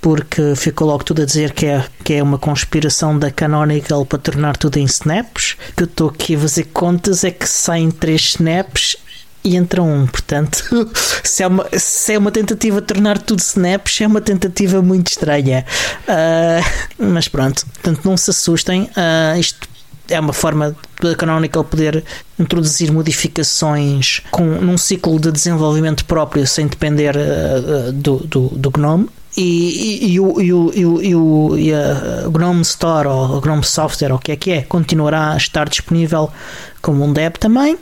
[0.00, 4.18] porque ficou logo tudo a dizer que é, que é uma conspiração da Canonical para
[4.18, 5.56] tornar tudo em snaps.
[5.76, 8.96] Que eu estou aqui a fazer contas, é que saem três snaps
[9.44, 10.06] e entra um.
[10.06, 10.64] Portanto,
[11.22, 15.08] se é, uma, se é uma tentativa de tornar tudo snaps, é uma tentativa muito
[15.08, 15.64] estranha.
[16.02, 18.90] Uh, mas pronto, portanto, não se assustem.
[18.96, 19.68] Uh, isto
[20.12, 22.04] é uma forma da Canonical poder
[22.38, 29.08] introduzir modificações com, num ciclo de desenvolvimento próprio sem depender uh, do, do, do GNOME.
[29.34, 33.64] E, e, e, o, e, o, e, o, e a GNOME Store ou a GNOME
[33.64, 36.30] Software, ou o que é que é, continuará a estar disponível
[36.82, 37.78] como um dev também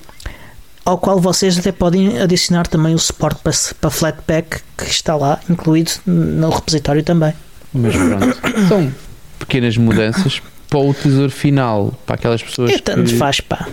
[0.85, 5.39] ao qual vocês até podem adicionar também o suporte para, para Flatpak que está lá
[5.49, 7.33] incluído no repositório também.
[7.73, 8.93] Mas pronto, são
[9.39, 12.71] pequenas mudanças para o utilizador final, para aquelas pessoas.
[12.71, 13.17] É, tanto que...
[13.17, 13.69] faz, pá.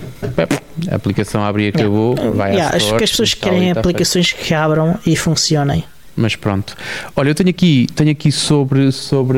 [0.90, 2.16] A aplicação abre e acabou.
[2.16, 2.36] Yeah.
[2.36, 5.84] Vai yeah, acho que as pessoas querem aplicações que abram e funcionem.
[6.16, 6.76] Mas pronto.
[7.16, 9.38] Olha, eu tenho aqui, tenho aqui sobre, sobre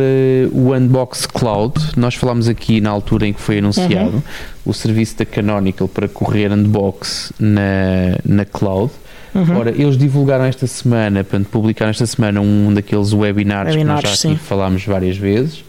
[0.54, 1.74] o Unbox Cloud.
[1.98, 4.22] Nós falámos aqui na altura em que foi anunciado uhum.
[4.66, 8.94] o serviço da Canonical para correr Unbox na, na cloud.
[9.36, 9.58] Uhum.
[9.58, 14.20] Ora, eles divulgaram esta semana, portanto, publicaram esta semana um daqueles webinars, webinars que nós
[14.22, 15.64] já aqui falámos várias vezes.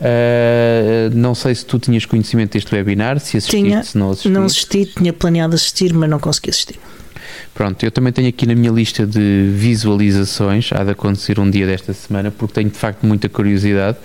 [0.00, 4.32] Uh, não sei se tu tinhas conhecimento deste webinar, se assististe, tinha, se não assististe.
[4.32, 6.78] Não assisti, tinha planeado assistir, mas não consegui assistir.
[7.52, 11.66] Pronto, eu também tenho aqui na minha lista de visualizações, há de acontecer um dia
[11.66, 13.96] desta semana, porque tenho de facto muita curiosidade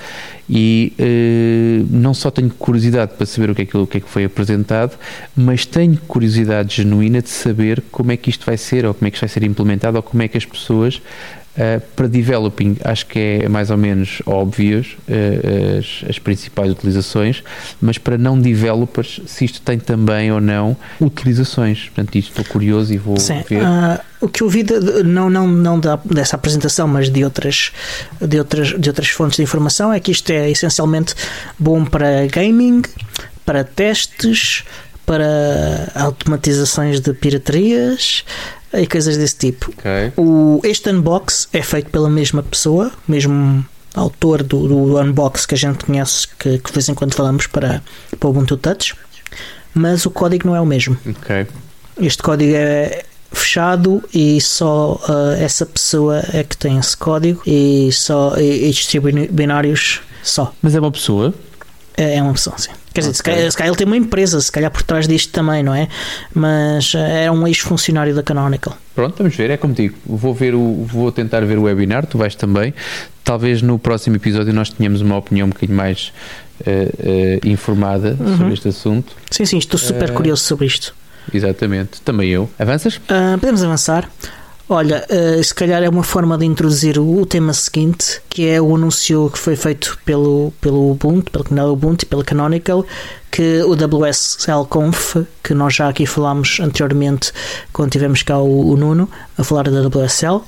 [0.49, 4.01] e uh, não só tenho curiosidade para saber o que, é que, o que é
[4.01, 4.97] que foi apresentado,
[5.36, 9.12] mas tenho curiosidade genuína de saber como é que isto vai ser, ou como é
[9.12, 10.99] que isto vai ser implementado, ou como é que as pessoas
[11.55, 17.43] Uh, para developing, acho que é mais ou menos óbvios uh, as, as, principais utilizações,
[17.79, 21.89] mas para não developers, se isto tem também ou não utilizações.
[21.89, 23.61] Portanto, isto estou curioso e vou Sim, ver.
[23.61, 27.71] Uh, o que eu vi, de, não, não, não da, dessa apresentação, mas de outras,
[28.19, 31.13] de, outras, de outras fontes de informação, é que isto é essencialmente
[31.59, 32.81] bom para gaming,
[33.45, 34.63] para testes,
[35.05, 38.23] para automatizações de piraterias
[38.73, 39.71] e coisas desse tipo.
[39.77, 40.12] Okay.
[40.17, 45.57] O, este unbox é feito pela mesma pessoa, mesmo autor do, do unbox que a
[45.57, 47.81] gente conhece, que, que de vez em quando falamos para,
[48.19, 48.95] para o Ubuntu Touch,
[49.73, 50.97] mas o código não é o mesmo.
[51.21, 51.47] Okay.
[51.99, 57.91] Este código é fechado e só uh, essa pessoa é que tem esse código e
[57.91, 60.53] só e, e distribui binários só.
[60.62, 61.33] Mas é uma pessoa?
[61.95, 62.71] É, é uma pessoa, sim.
[62.93, 63.17] Quer dizer, okay.
[63.17, 65.73] se, calhar, se calhar ele tem uma empresa, se calhar por trás disto também, não
[65.73, 65.88] é?
[66.34, 68.77] Mas é um ex-funcionário da Canonical.
[68.93, 69.95] Pronto, vamos ver, é contigo.
[70.06, 72.73] Vou, ver o, vou tentar ver o webinar, tu vais também.
[73.23, 76.13] Talvez no próximo episódio nós tenhamos uma opinião um bocadinho mais
[76.62, 78.38] uh, uh, informada uhum.
[78.38, 79.15] sobre este assunto.
[79.32, 80.95] Sim, sim, estou super uh, curioso sobre isto.
[81.34, 82.49] Exatamente, também eu.
[82.60, 82.99] Avanças?
[83.08, 84.10] Ah, podemos avançar.
[84.69, 88.62] Olha, uh, se calhar é uma forma de introduzir o, o, tema seguinte, que é
[88.62, 92.86] o anúncio que foi feito pelo, pelo Ubuntu, pelo canal Ubuntu e pela Canonical,
[93.30, 97.34] que o WSL Conf, que nós já aqui falámos anteriormente
[97.73, 100.43] quando tivemos cá o, o Nuno a falar da WSL, uh,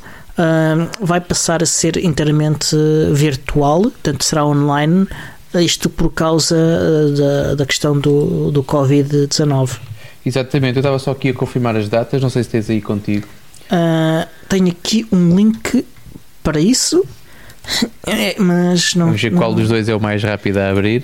[1.02, 2.74] vai passar a ser inteiramente
[3.12, 5.08] virtual, portanto será online,
[5.56, 9.78] isto por causa uh, da, da questão do, do Covid-19.
[10.26, 13.28] Exatamente, eu estava só aqui a confirmar as datas, não sei se tens aí contigo.
[13.72, 15.86] Uh, tenho aqui um link
[16.44, 17.04] para isso,
[18.06, 19.08] é, mas não.
[19.08, 19.40] Vamos ver não...
[19.40, 21.04] qual dos dois é o mais rápido a abrir.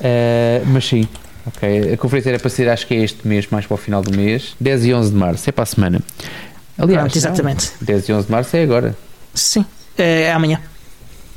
[0.00, 1.06] Uh, mas sim,
[1.46, 1.92] ok.
[1.92, 4.16] A conferência era para ser, acho que é este mês, mais para o final do
[4.16, 6.00] mês, 10 e 11 de março, é para a semana.
[6.78, 7.70] Aliás, Pronto, exatamente.
[7.80, 8.96] Não, 10 e 11 de março é agora.
[9.34, 9.64] Sim,
[9.98, 10.60] é, amanhã.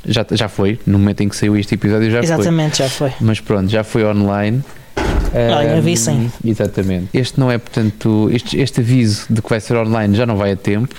[0.06, 2.86] Já, já foi, no momento em que saiu este episódio já Exatamente, foi.
[2.86, 3.12] já foi.
[3.20, 4.62] Mas pronto, já foi online.
[5.34, 6.30] Olha, vi sim.
[6.44, 7.08] Exatamente.
[7.12, 10.52] Este não é, portanto, este, este aviso de que vai ser online já não vai
[10.52, 10.94] a tempo.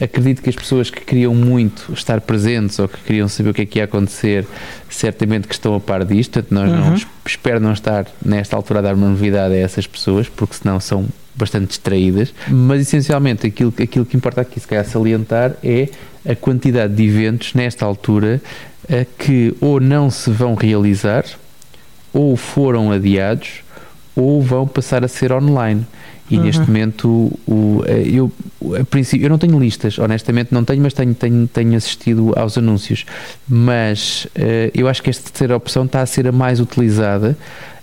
[0.00, 3.62] Acredito que as pessoas que queriam muito estar presentes ou que queriam saber o que
[3.62, 4.46] é que ia acontecer,
[4.90, 6.32] certamente que estão a par disto.
[6.32, 6.90] Portanto, nós uhum.
[6.90, 10.80] não espero não estar nesta altura a dar uma novidade a essas pessoas, porque senão
[10.80, 12.34] são bastante distraídas.
[12.48, 15.88] Mas essencialmente aquilo, aquilo que importa aqui, se calhar, salientar é
[16.28, 18.40] a quantidade de eventos nesta altura
[19.18, 21.24] que ou não se vão realizar
[22.12, 23.65] ou foram adiados
[24.16, 25.86] ou vão passar a ser online.
[26.28, 26.42] E uhum.
[26.42, 27.08] neste momento,
[27.46, 28.32] o, eh, eu,
[28.80, 32.58] a princípio, eu não tenho listas, honestamente não tenho, mas tenho, tenho, tenho assistido aos
[32.58, 33.04] anúncios.
[33.48, 37.38] Mas uh, eu acho que esta terceira opção está a ser a mais utilizada,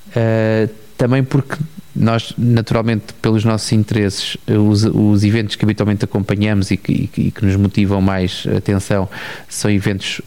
[0.10, 1.56] uh, também porque
[1.96, 7.46] nós, naturalmente, pelos nossos interesses, os, os eventos que habitualmente acompanhamos e que, e que,
[7.46, 9.08] nos motivam mais atenção
[9.48, 10.22] são eventos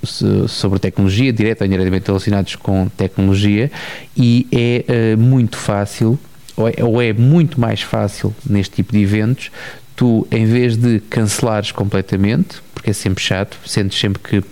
[0.48, 3.70] sobre tecnologia, direto ou indiretamente relacionados com tecnologia,
[4.16, 6.18] e é uh, muito fácil,
[6.56, 9.50] ou é, ou é muito mais fácil neste tipo de eventos,
[9.96, 14.44] tu, em vez de cancelares completamente, porque é sempre chato, sentes sempre que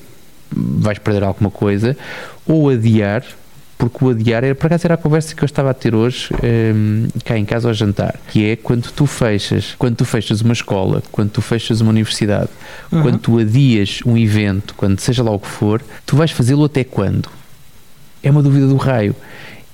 [0.51, 1.97] vais perder alguma coisa,
[2.47, 3.25] ou adiar,
[3.89, 6.31] porque o adiar era, por acaso era a conversa que eu estava a ter hoje
[6.43, 10.53] um, cá em casa ao jantar, que é quando tu fechas, quando tu fechas uma
[10.53, 12.49] escola, quando tu fechas uma universidade,
[12.91, 13.03] uhum.
[13.03, 16.85] quando tu adias um evento, quando seja lá o que for, tu vais fazê-lo até
[16.85, 17.29] quando?
[18.23, 19.15] É uma dúvida do raio.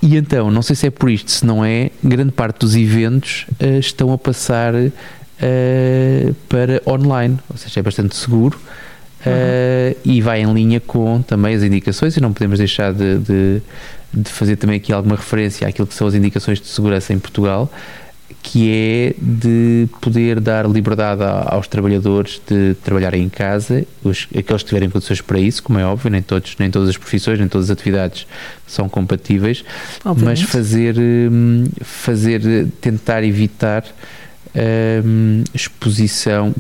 [0.03, 3.46] E então, não sei se é por isto, se não é, grande parte dos eventos
[3.61, 8.59] uh, estão a passar uh, para online, ou seja, é bastante seguro
[9.27, 9.33] uhum.
[9.33, 13.62] uh, e vai em linha com também as indicações e não podemos deixar de, de,
[14.12, 17.70] de, fazer também aqui alguma referência àquilo que são as indicações de segurança em Portugal,
[18.42, 24.68] que é de poder dar liberdade aos trabalhadores de trabalharem em casa, os, aqueles que
[24.68, 27.70] tiverem condições para isso, como é óbvio, nem, todos, nem todas as profissões, nem todas
[27.70, 28.27] as atividades
[28.66, 29.64] são compatíveis,
[30.05, 30.42] Obviamente.
[30.42, 33.85] mas fazer, hum, fazer tentar evitar
[35.05, 36.55] um, exposição,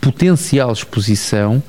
[0.00, 1.62] potencial exposição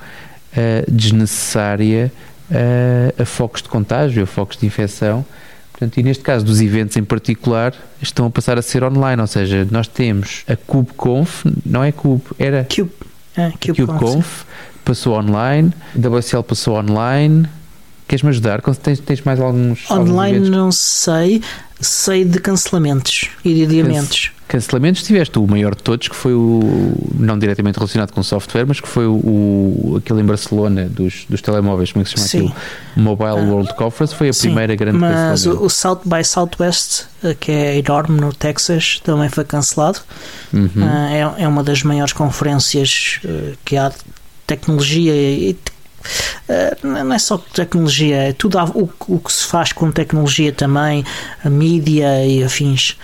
[0.54, 2.12] uh, desnecessária
[2.52, 5.26] uh, a focos de contágio, a focos de infecção.
[5.72, 9.28] Portanto, e neste caso dos eventos em particular, estão a passar a ser online, ou
[9.28, 12.92] seja, nós temos a KubeConf, não é Cube, era Cube,
[13.36, 14.44] é, Cube CubeConf,
[14.84, 17.48] passou online, WSL passou online.
[18.08, 18.62] Queres-me ajudar?
[18.62, 19.90] Tens, tens mais alguns.
[19.92, 21.42] Online alguns não sei,
[21.80, 24.32] sei de cancelamentos e de adiamentos.
[24.48, 26.62] Cancelamentos tiveste o maior de todos, que foi o,
[27.16, 31.42] não diretamente relacionado com software, mas que foi o, o aquele em Barcelona dos, dos
[31.42, 32.38] telemóveis, como é que se chama sim.
[32.38, 32.56] aquilo?
[32.96, 37.08] Mobile uh, World Conference, foi a sim, primeira grande Mas o, o, South by Southwest,
[37.22, 40.00] eh, que é enorme no Texas, também foi cancelado.
[40.54, 40.70] Uhum.
[40.78, 43.96] Uh, é, é uma das maiores conferências uh, que há de
[44.48, 45.58] tecnologia e
[46.84, 51.04] não é só tecnologia, é tudo o, o, que se faz com tecnologia também,
[51.44, 52.98] a mídia e afins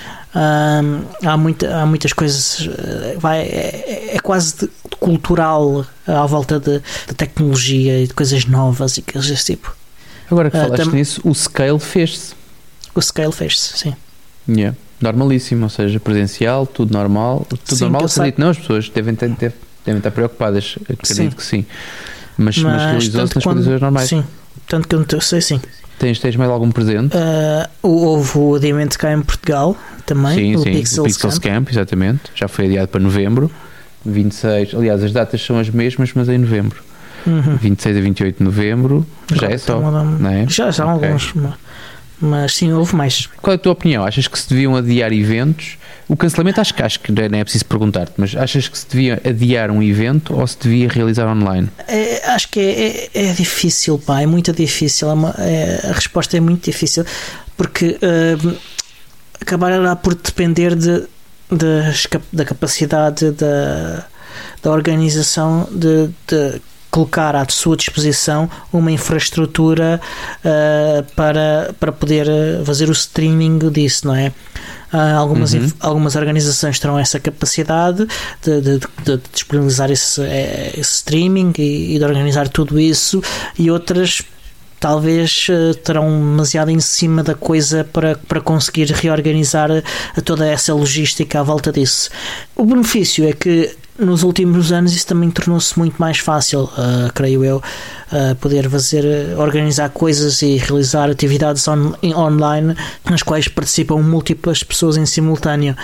[1.26, 6.60] há, muita, há muitas coisas, eh, vai, é, é quase de, de cultural à volta
[6.60, 9.76] de, de, tecnologia e de coisas novas e coisas desse tipo.
[10.30, 12.34] Agora que ah, falaste uh, nisso, o Scale fez-se.
[12.96, 13.96] O Scale fez-se, sim.
[14.48, 14.76] Yeah.
[15.00, 17.46] Normalíssimo, ou seja, presencial, tudo normal.
[17.48, 19.54] Tudo sim, normal, acredito, não, as pessoas devem, ter,
[19.86, 21.30] devem estar preocupadas, acredito sim.
[21.30, 21.66] que sim.
[22.38, 24.10] Mas, mas, mas realizou-se nas quando, condições normais.
[24.10, 24.24] Sim,
[24.68, 25.62] tanto que eu sei, sim.
[26.00, 27.16] Tens, tens mais algum presente?
[27.16, 30.36] Uh, houve o adiamento cá em Portugal também.
[30.36, 31.54] Sim, o sim, Pixels o Pixels Camp.
[31.54, 31.70] Camp.
[31.70, 32.22] exatamente.
[32.36, 33.52] Já foi adiado para novembro.
[34.06, 36.84] 26, aliás, as datas são as mesmas, mas em novembro.
[37.26, 37.56] Uhum.
[37.56, 39.80] 26 a 28 de novembro, Agora já é só.
[39.80, 40.46] Não é?
[40.50, 41.08] Já, já okay.
[41.08, 41.34] alguns
[42.20, 43.28] mas sim, houve mais.
[43.42, 44.06] Qual é a tua opinião?
[44.06, 45.78] Achas que se deviam adiar eventos?
[46.08, 49.22] O cancelamento acho que, acho que não é preciso perguntar-te, mas achas que se devia
[49.26, 51.70] adiar um evento ou se devia realizar online?
[51.88, 55.10] É, acho que é, é, é, difícil, pá, é muito difícil.
[55.10, 57.06] É uma, é, a resposta é muito difícil
[57.56, 58.58] porque uh,
[59.40, 61.02] acabará por depender de,
[61.52, 64.06] de, da capacidade da,
[64.62, 70.00] da organização de, de colocar à sua disposição uma infraestrutura
[70.46, 72.28] uh, para, para poder
[72.66, 74.32] fazer o streaming disso, não é?
[74.94, 75.72] Uh, algumas, uhum.
[75.80, 78.06] algumas organizações terão essa capacidade
[78.44, 80.22] de, de, de disponibilizar esse,
[80.78, 83.20] esse streaming e, e, de organizar tudo isso,
[83.58, 84.22] e outras
[84.80, 89.70] talvez uh, terão demasiado em cima da coisa para, para conseguir reorganizar
[90.24, 92.12] toda essa logística à volta disso.
[92.56, 97.44] O benefício é que nos últimos anos isso também tornou-se muito mais fácil, uh, creio
[97.46, 102.76] eu, uh, poder fazer, organizar coisas e realizar atividades on, online
[103.10, 105.76] nas quais participam múltiplas pessoas em simultâneo.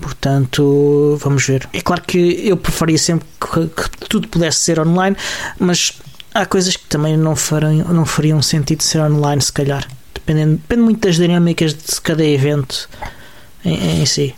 [0.00, 1.68] Portanto, vamos ver.
[1.72, 5.16] É claro que eu preferia sempre que, que tudo pudesse ser online,
[5.58, 5.92] mas
[6.34, 9.88] há coisas que também não, farão, não fariam sentido ser online, se calhar.
[10.12, 12.88] Dependendo, depende muito das dinâmicas de cada evento
[13.64, 14.34] em, em si.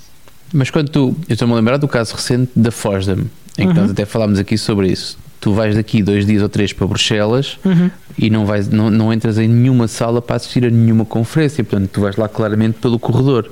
[0.53, 1.17] Mas quando tu.
[1.29, 3.75] Eu estou-me a lembrar do caso recente da Fosdem, em que uhum.
[3.75, 5.19] nós até falámos aqui sobre isso.
[5.41, 7.91] Tu vais daqui dois dias ou três para Bruxelas uhum.
[8.19, 11.63] e não, vais, não, não entras em nenhuma sala para assistir a nenhuma conferência.
[11.63, 13.49] Portanto, tu vais lá claramente pelo corredor.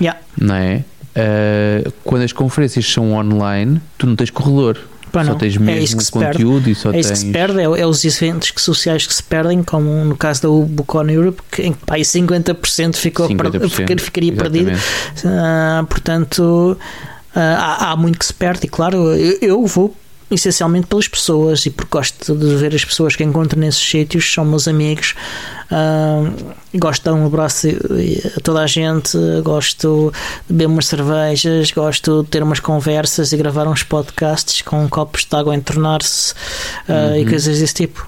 [0.00, 0.20] Yeah.
[0.38, 0.84] Não é?
[1.10, 4.78] Uh, quando as conferências são online, tu não tens corredor.
[5.10, 7.06] Pá, só tens é mesmo é conteúdo e só é tens.
[7.06, 10.42] Isso que se perde, é, é, os eventos sociais que se perdem, como no caso
[10.42, 14.70] da Bucon Europe, que em pá, 50% ficou 50%, per, ficaria perdido.
[14.70, 16.78] Uh, portanto,
[17.34, 19.94] uh, há, há, muito que se perde, e claro, eu, eu vou
[20.30, 24.44] essencialmente pelas pessoas e porque gosto de ver as pessoas que encontro nesses sítios, são
[24.44, 25.14] meus amigos.
[25.70, 27.68] Uh, gosto de dar um abraço
[28.36, 30.12] a toda a gente, gosto
[30.46, 35.24] de beber umas cervejas, gosto de ter umas conversas e gravar uns podcasts com copos
[35.24, 36.32] de água a entornar-se
[36.88, 37.16] uh, uhum.
[37.16, 38.06] e coisas desse tipo.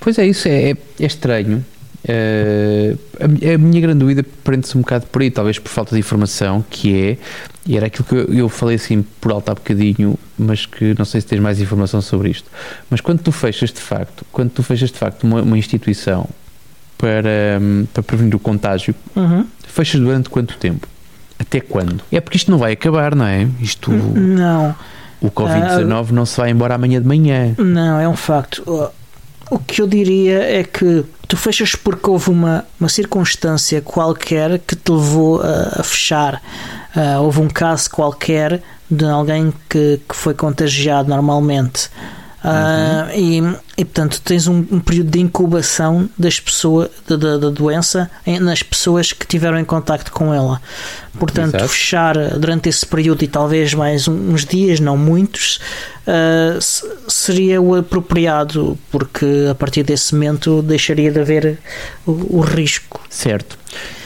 [0.00, 1.64] Pois é, isso é, é, é estranho.
[2.04, 6.00] Uh, a, a, minha grande dúvida prende-se um bocado por aí, talvez por falta de
[6.00, 7.18] informação, que é
[7.66, 11.04] E era aquilo que eu, eu falei assim por alto há bocadinho, mas que não
[11.06, 12.50] sei se tens mais informação sobre isto.
[12.90, 16.28] Mas quando tu fechas de facto, quando tu fechas de facto uma, uma instituição
[16.98, 19.46] para, hum, para prevenir o contágio, Uhum.
[19.66, 20.86] fechas durante quanto tempo?
[21.38, 22.02] Até quando?
[22.12, 23.48] É porque isto não vai acabar, não é?
[23.60, 24.74] Isto, Não,
[25.20, 27.54] o Covid-19 não se vai embora amanhã de manhã.
[27.58, 28.62] não, é um facto.
[29.50, 34.74] O- que eu diria é que tu fechas porque houve uma, uma circunstância qualquer que
[34.76, 36.40] te levou a, a fechar.
[36.94, 41.90] Ah, houve um caso qualquer de alguém que, que foi contagiado normalmente.
[42.46, 43.38] Ah, e,
[43.78, 48.38] e portanto tens um, um período de incubação das pessoas da, da, da doença em-
[48.38, 50.60] nas pessoas que tiveram em contacto com ela.
[51.18, 51.68] Portanto, Exato.
[51.68, 55.58] fechar durante esse período e talvez mais uns dias, não muitos,
[56.60, 61.58] se- seria o apropriado, porque a partir desse momento deixaria de haver
[62.06, 63.00] o, o risco.
[63.08, 63.56] Certo.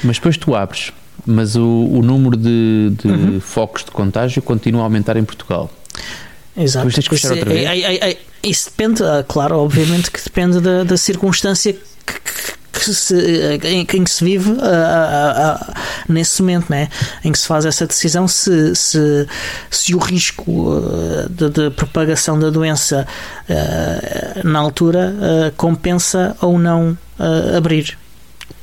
[0.04, 0.92] Mas depois tu abres,
[1.26, 3.40] mas o, o número de, de Uhum.
[3.40, 5.70] focos de contágio continua a aumentar em Portugal.
[6.58, 6.88] Exato.
[6.88, 7.66] Depois tens Isso, outra vez?
[7.66, 12.58] é- é- é- isso depende, ah, claro, obviamente que depende da, da circunstância que, que-
[12.94, 13.14] se,
[13.64, 15.74] em, em que se vive ah, ah,
[16.08, 16.88] nesse momento, né?
[17.24, 19.26] em que se faz essa decisão se, se,
[19.70, 23.06] se o risco ah, de, de propagação da doença
[23.50, 26.96] ah, na altura ah, compensa ou não
[27.56, 27.98] abrir.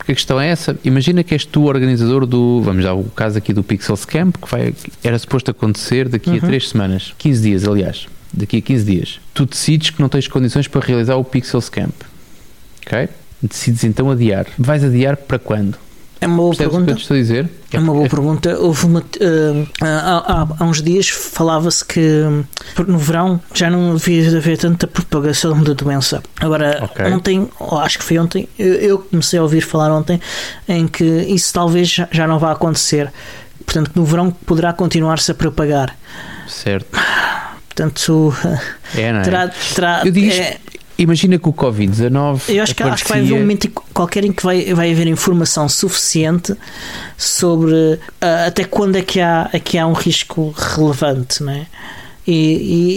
[0.05, 0.77] Porque a questão é essa.
[0.83, 2.61] Imagina que és tu o organizador do.
[2.61, 4.71] Vamos dar o caso aqui do Pixels Camp, que vai,
[5.03, 6.39] era suposto acontecer daqui a Uhum.
[6.41, 7.15] 3 semanas.
[7.17, 8.05] 15 dias, aliás.
[8.31, 9.19] Daqui a 15 dias.
[9.33, 11.93] Tu decides que não tens condições para realizar o Pixels Camp.
[12.85, 13.09] Ok?
[13.41, 14.45] Decides então adiar.
[14.59, 15.75] Vais adiar para quando?
[16.21, 16.91] É uma boa Percebes o que pergunta.
[16.91, 17.49] eu te estou a dizer?
[17.73, 18.57] É uma boa pergunta.
[18.57, 22.23] Houve uma, eh, há, há- uns dias falava-se que
[22.87, 26.23] no verão já não havia haver tanta propagação da doença.
[26.39, 27.05] Agora, Ok.
[27.05, 30.19] ontem, ou acho que foi ontem, eu, comecei a ouvir falar ontem
[30.67, 33.11] em que isso talvez já, já não vá acontecer.
[33.65, 35.95] Portanto, no verão poderá continuar-se a propagar.
[36.47, 36.87] Certo.
[37.67, 38.33] Portanto,
[38.95, 39.23] É, não é?
[39.23, 39.47] terá.
[39.73, 40.57] terá Eu digo é-
[40.97, 42.41] Imagina que o Covid-19.
[42.49, 45.07] eu acho que, acho que vai haver um momento qualquer em que vai, vai haver
[45.07, 46.55] informação suficiente
[47.17, 51.67] sobre ah, até quando é que, há, é que há um risco relevante, não é?
[52.27, 52.33] E,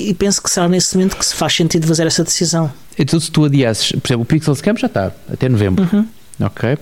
[0.06, 2.72] e- e penso que será nesse momento que se faz sentido fazer essa decisão.
[2.98, 6.06] Então, se tu adiasses, por exemplo, o Pixels Camp já está, até novembro, Uhum.
[6.40, 6.78] ok?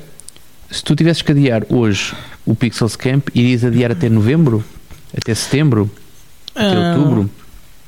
[0.70, 2.14] Se tu tivesses que adiar hoje
[2.44, 4.64] o Pixels Camp, irias adiar até novembro?
[5.16, 5.90] Até setembro?
[6.54, 7.30] Até Ah, outubro?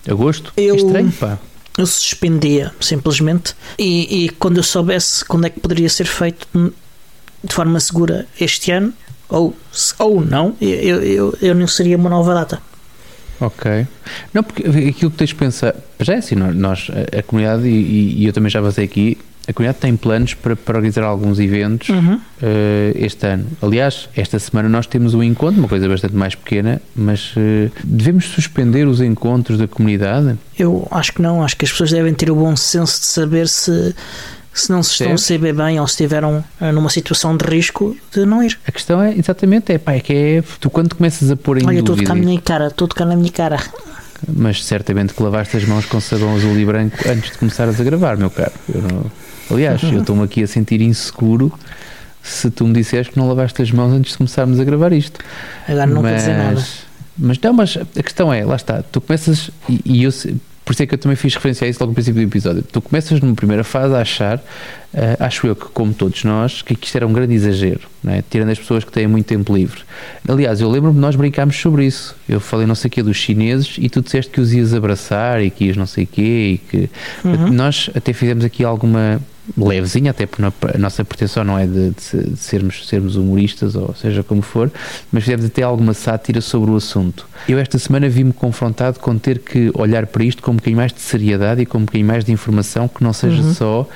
[0.09, 0.53] Agosto?
[0.57, 1.39] eu- É estranho, pá.
[1.79, 6.47] Eu suspendia, simplesmente, e, e quando eu soubesse quando é que poderia ser feito
[7.43, 8.93] de forma segura este ano,
[9.29, 9.57] ou,
[9.99, 12.61] ou não, eu, eu, eu não seria uma nova data.
[13.41, 13.87] Ok.
[14.35, 18.27] Não, porque aquilo que tens de pensar, já é assim, nós, a, comunidade, e, e
[18.27, 19.17] eu também já passei aqui,
[19.49, 22.21] a comunidade tem planos para, para organizar alguns eventos Uhum.
[22.43, 23.47] eh, este ano.
[23.63, 28.27] Aliás, esta semana nós temos um encontro, uma coisa bastante mais pequena, mas eh, devemos
[28.27, 30.39] suspender os encontros da comunidade?
[30.59, 33.49] Eu acho que não, acho que as pessoas devem ter o bom senso de saber
[33.49, 33.95] se,
[34.53, 35.41] se não se estão a Certo.
[35.41, 38.59] saber bem ou se estiveram eh, numa situação de risco de não ir.
[38.67, 41.67] A questão é, exatamente, é, pá, é que é, tu quando começas a pôr em
[41.67, 43.59] Olha, eu estou a dúvida, minha cara, estou a tocar na minha cara.
[44.29, 47.85] mas certamente que lavaste as mãos com sabão azul e branco antes de começares a
[47.85, 48.53] gravar, meu caro.
[48.75, 51.53] Eu não- aliás, eu estou-me aqui a sentir inseguro
[52.23, 55.21] se tu me disseres que não lavaste as mãos antes de começarmos a gravar isto.
[55.67, 56.65] Agora não quer dizer nada.
[57.17, 60.13] Mas não, mas a questão é, lá está, tu começas, e, e eu,
[60.65, 62.63] por isso é que eu também fiz referência a isso logo no princípio do episódio,
[62.63, 64.41] tu começas numa primeira fase a achar,
[64.95, 68.23] eh, acho eu que como todos nós, que isto era um grande exagero, não é?
[68.23, 69.81] tirando as pessoas que têm muito tempo livre.
[70.29, 73.17] Aliás, eu lembro-me de nós brincámos sobre isso, eu falei não sei o quê dos
[73.17, 76.53] chineses e tu disseste que os ias abraçar e que ias não sei o quê
[76.53, 76.91] e que...
[77.25, 77.49] Uhum.
[77.49, 79.21] Nós até fizemos aqui alguma
[79.57, 83.75] levezinha, até porque a nossa pretensão não é de, de se- de sermos, sermos humoristas
[83.75, 84.71] ou seja como for,
[85.11, 87.27] mas fizemos até alguma sátira sobre o assunto.
[87.49, 90.93] Eu esta semana vi-me confrontado com ter que olhar para isto com um bocadinho mais
[90.93, 93.55] de seriedade e com um bocadinho mais de informação que não seja Uhum.
[93.55, 93.89] só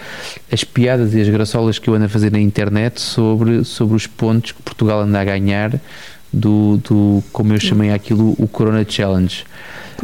[0.50, 4.06] as piadas e as graçolas que eu ando a fazer na internet sobre, sobre os
[4.06, 5.80] pontos que Portugal anda a ganhar
[6.32, 9.44] do, do como eu chamei aquilo, o Corona Challenge.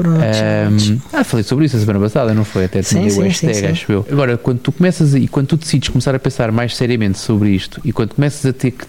[0.05, 1.01] Challenge.
[1.12, 2.64] ah, falei sobre isso a semana passada, não foi?
[2.64, 4.07] Até Sim, sim, hashtag, sim, acho eu.
[4.11, 7.80] Agora, quando tu começas e quando tu decides começar a pensar mais seriamente sobre isto
[7.84, 8.84] e quando começas a ter que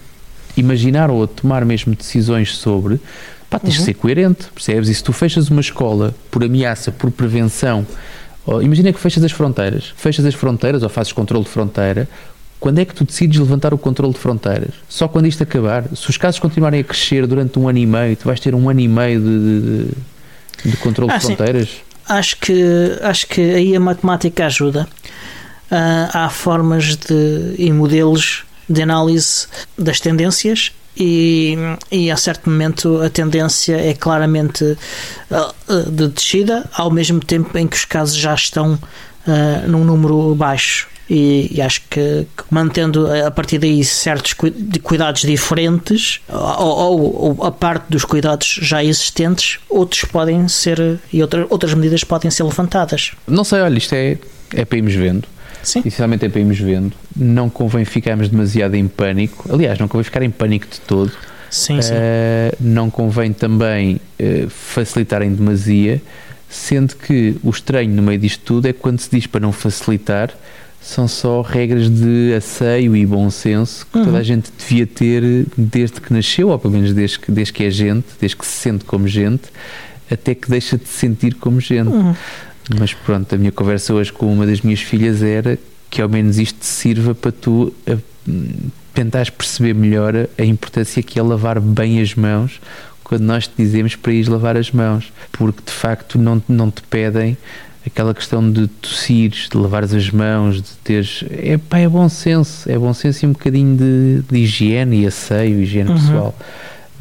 [0.56, 3.00] imaginar ou a tomar mesmo decisões sobre,
[3.48, 3.78] pá, tens Uhum.
[3.80, 4.88] que ser coerente, percebes?
[4.88, 7.86] E se tu fechas uma escola por ameaça, por prevenção,
[8.46, 12.08] ou, imagina que fechas as fronteiras, fechas as fronteiras ou fazes controle de fronteira,
[12.58, 14.72] quando é que tu decides levantar o controle de fronteiras?
[14.88, 15.84] Só quando isto acabar?
[15.96, 18.68] Se os casos continuarem a crescer durante um ano e meio, tu vais ter um
[18.68, 19.86] ano e meio de, de,
[20.64, 21.36] de controle Ah, de sim.
[21.36, 21.68] fronteiras?
[22.08, 24.88] Acho que, acho que aí a matemática ajuda.
[25.70, 29.46] Ah, há formas de, e modelos de análise
[29.76, 31.56] das tendências e,
[31.90, 34.64] e a certo momento a tendência é claramente
[35.30, 40.34] uh, de descida, ao mesmo tempo em que os casos já estão uh, num número
[40.34, 40.88] baixo.
[41.10, 44.32] E, e, acho que, que, mantendo a partir daí certos
[44.80, 51.20] cuidados diferentes ou, ou, ou, a parte dos cuidados já existentes, outros podem ser e
[51.20, 53.10] outra, outras medidas podem ser levantadas.
[53.26, 54.18] Não sei, olha, isto é,
[54.54, 55.26] é para irmos vendo.
[55.64, 55.80] Sim.
[55.80, 56.92] Essencialmente é para irmos vendo.
[57.16, 59.52] Não convém ficarmos demasiado em pânico.
[59.52, 61.12] Aliás, não convém ficar em pânico de todo.
[61.50, 61.94] Sim, uh, sim.
[62.60, 66.00] Não convém também uh, facilitar em demasia,
[66.48, 70.30] sendo que o estranho no meio disto tudo é quando se diz para não facilitar,
[70.80, 74.04] são só regras de asseio e bom senso que uhum.
[74.06, 77.64] toda a gente devia ter desde que nasceu, ou pelo menos desde que, desde que
[77.64, 79.44] é gente, desde que se sente como gente,
[80.10, 81.90] até que deixa de se sentir como gente.
[81.90, 82.14] Uhum.
[82.78, 85.58] Mas pronto, a minha conversa hoje com uma das minhas filhas era
[85.90, 87.96] que ao menos isto sirva para tu a,
[88.28, 92.60] hum, tentares perceber melhor a importância que é lavar bem as mãos
[93.02, 96.80] quando nós te dizemos para ir lavar as mãos, porque de facto não, não te
[96.82, 97.36] pedem
[97.86, 101.24] aquela questão de tossires, de lavares as mãos, de teres.
[101.30, 105.06] É, pá, é bom senso, é bom senso e um bocadinho de, de higiene e
[105.06, 105.96] asseio, higiene uhum.
[105.96, 106.34] pessoal.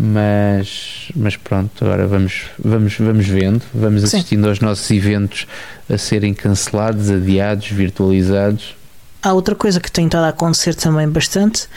[0.01, 4.49] Mas, mas pronto, agora vamos, vamos, vamos vendo, vamos assistindo Sim.
[4.49, 5.45] aos nossos eventos
[5.89, 8.75] a serem cancelados, adiados, virtualizados.
[9.21, 11.67] Há outra coisa que tem estado a acontecer também bastante,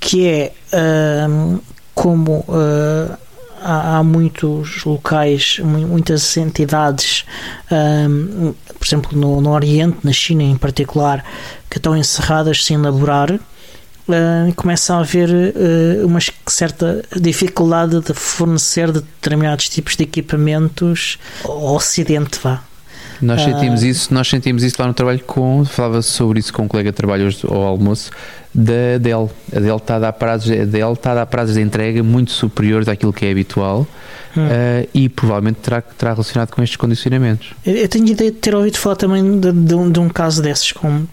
[0.00, 1.62] que é uh,
[1.94, 3.16] como uh,
[3.60, 7.24] há, há, muitos locais, muitas entidades,
[7.70, 11.24] uh, por exemplo no, no Oriente, na China em particular,
[11.68, 13.38] que estão encerradas sem laborar
[14.10, 21.74] uh, começa a haver uh, uma certa dificuldade de fornecer determinados tipos de equipamentos ao
[21.74, 22.62] Ocidente, vá.
[23.20, 26.62] Nós sentimos uh, isso, nós sentimos isso lá no trabalho com, falava sobre isso com
[26.62, 28.10] um colega de trabalho hoje ao almoço,
[28.54, 29.30] da Dell.
[29.54, 32.30] A Dell está a dar prazos, a Dell está a dar prazos de entrega muito
[32.30, 33.86] superiores àquilo que é habitual.
[34.36, 34.46] Hum.
[34.46, 37.52] Uh, e provavelmente terá, terá relacionado com estes condicionamentos.
[37.66, 40.70] Eu tenho ideia de ter ouvido falar também de, de, um, de um caso desses,
[40.72, 41.04] com,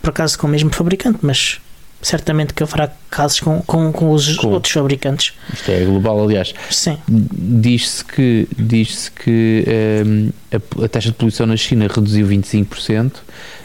[0.00, 1.60] por acaso com o mesmo fabricante, mas
[2.04, 5.32] certamente que haverá casos com, com, com os com, outros fabricantes.
[5.52, 6.54] Isto é global, aliás.
[6.70, 6.98] Sim.
[7.08, 9.64] Diz-se que, diz que
[10.06, 13.12] um, a, a, taxa de poluição na China reduziu 25%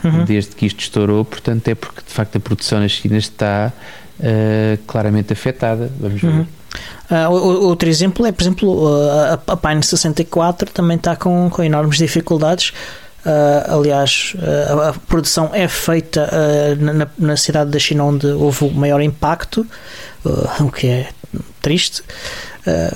[0.06, 0.24] uhum.
[0.24, 3.74] desde que isto estourou, portanto é porque de facto a produção na China está
[4.20, 5.92] uh, claramente afetada.
[6.00, 6.28] Vamos ver.
[6.28, 6.48] Uhum.
[7.12, 11.98] Uh, outro exemplo é, por exemplo, a, a Pine 64 também está com, com enormes
[11.98, 12.72] dificuldades
[13.26, 18.64] Uh, aliás, uh, a produção é feita uh, na, na, cidade da China onde houve
[18.64, 19.68] o maior impacto,
[20.62, 21.10] o que é
[21.62, 22.04] triste,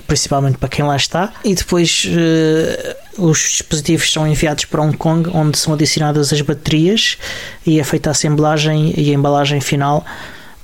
[0.07, 1.31] principalmente para quem lá está.
[1.43, 2.05] E depois
[3.17, 7.17] os dispositivos são enviados para Hong Kong, onde são adicionadas as baterias
[7.65, 10.05] e é feita a assemblagem e a embalagem final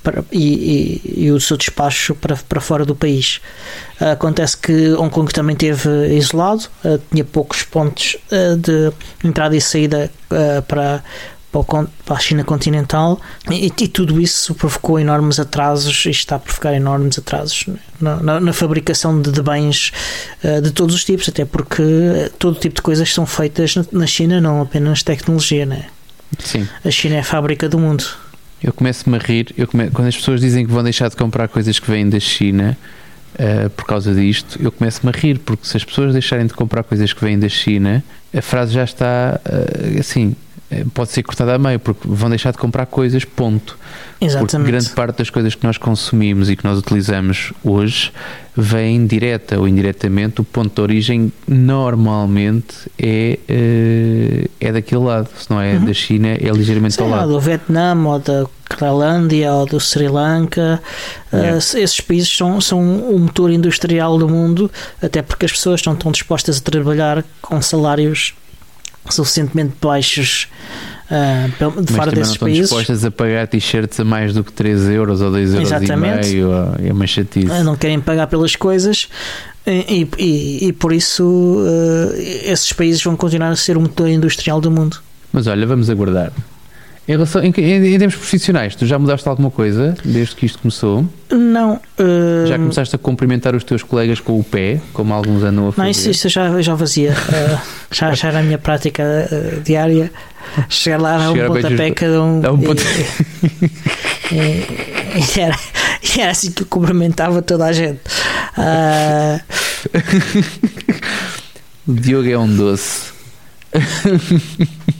[0.04, 3.42] para, e, e, e, o seu despacho para, para fora do país.
[4.00, 8.92] Acontece que Hong Kong também teve isolado, uh, tinha poucos pontos uh, de
[9.24, 10.10] entrada e saída
[10.68, 11.04] para,
[11.52, 13.20] para a China continental
[13.50, 17.66] e, e, tudo isso provocou enormes atrasos e está a provocar enormes atrasos
[18.00, 19.92] na, na, na fabricação de, de bens
[20.64, 21.84] de todos os tipos, até porque
[22.38, 25.88] todo tipo de coisas são feitas na China, não apenas tecnologia, né?
[26.38, 26.68] Sim.
[26.86, 28.06] A China é a fábrica do mundo.
[28.62, 29.90] Eu começo-me a rir eu come...
[29.90, 32.78] quando as pessoas dizem que vão deixar de comprar coisas que vêm da China
[33.36, 34.60] uh, por causa disto.
[34.62, 37.50] Eu começo-me a rir porque se as pessoas deixarem de comprar coisas que vêm da
[37.50, 38.04] China,
[38.36, 40.36] a frase já está uh, assim.
[40.72, 43.78] Eh, pode ser cortada a meio, porque vão deixar de comprar coisas, ponto.
[44.22, 44.52] Exatamente.
[44.52, 48.12] Porque grande parte das coisas que nós consumimos e que nós utilizamos hoje
[48.56, 50.42] vem direta ou indiretamente.
[50.42, 53.40] O ponto de origem normalmente é,
[54.60, 55.86] é daquele lado, se não é uhum.
[55.86, 57.32] da China, é ligeiramente Sim, ao lado.
[57.32, 58.46] do Vietnã ou da
[58.78, 60.82] Tailândia ou do Sri Lanka.
[61.34, 61.56] Yeah.
[61.56, 64.70] Uh, esses países são, são o motor industrial do mundo,
[65.02, 68.34] até porque as pessoas não estão dispostas a trabalhar com salários
[69.10, 70.48] suficientemente baixos
[71.10, 72.64] uh, de fora desses não países.
[72.64, 76.28] dispostas a pagar t-shirts a mais do que 3 euros ou 2 euros Exatamente.
[76.28, 76.52] e meio,
[76.84, 77.64] é uma chatice.
[77.64, 79.08] Não querem pagar pelas coisas
[79.66, 84.60] e, e, e por isso uh, esses países vão continuar a ser o motor industrial
[84.60, 84.98] do mundo.
[85.32, 86.32] Mas olha, vamos aguardar.
[87.10, 90.60] Em, relação, em, em, em, termos profissionais, tu já mudaste alguma coisa desde que isto
[90.60, 91.04] começou?
[91.32, 91.82] Não.
[92.00, 92.46] Uh...
[92.46, 95.82] Já começaste a cumprimentar os teus colegas com o pé, como alguns andam a fazer?
[95.82, 97.14] Não, isso, isso já, já fazia.
[97.14, 100.12] Uh, já, já era a minha prática uh, diária.
[100.70, 102.38] Chegar lá, dar um pontapé cada um.
[102.38, 102.84] Um ponto...
[104.32, 104.38] e, e,
[105.36, 105.58] e, era,
[106.16, 108.02] e era assim que eu cumprimentava toda a gente.
[111.88, 113.14] o Diogo é um doce.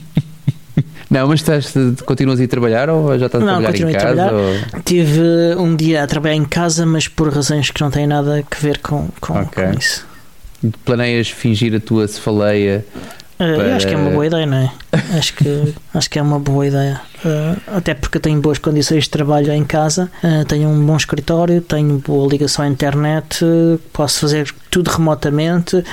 [1.10, 1.74] Não, mas estás,
[2.06, 4.14] continuas a ir trabalhar ou já estás a não, trabalhar em casa?
[4.14, 4.32] Trabalhar.
[4.32, 4.82] Ou...
[4.84, 5.20] Tive
[5.58, 8.78] um dia a trabalhar em casa, mas por razões que não têm nada a ver
[8.78, 9.64] com, com, okay.
[9.64, 10.06] com isso.
[10.84, 12.84] Planeias fingir a tua cefaleia
[13.40, 13.76] Uh, para...
[13.76, 14.70] acho que é uma boa ideia, não é?
[15.16, 17.00] acho, que, acho que é uma boa ideia.
[17.24, 21.60] Uh, até porque tenho boas condições de trabalho em casa, uh, tenho um bom escritório,
[21.60, 23.44] tenho boa ligação à internet,
[23.92, 25.84] posso fazer tudo remotamente,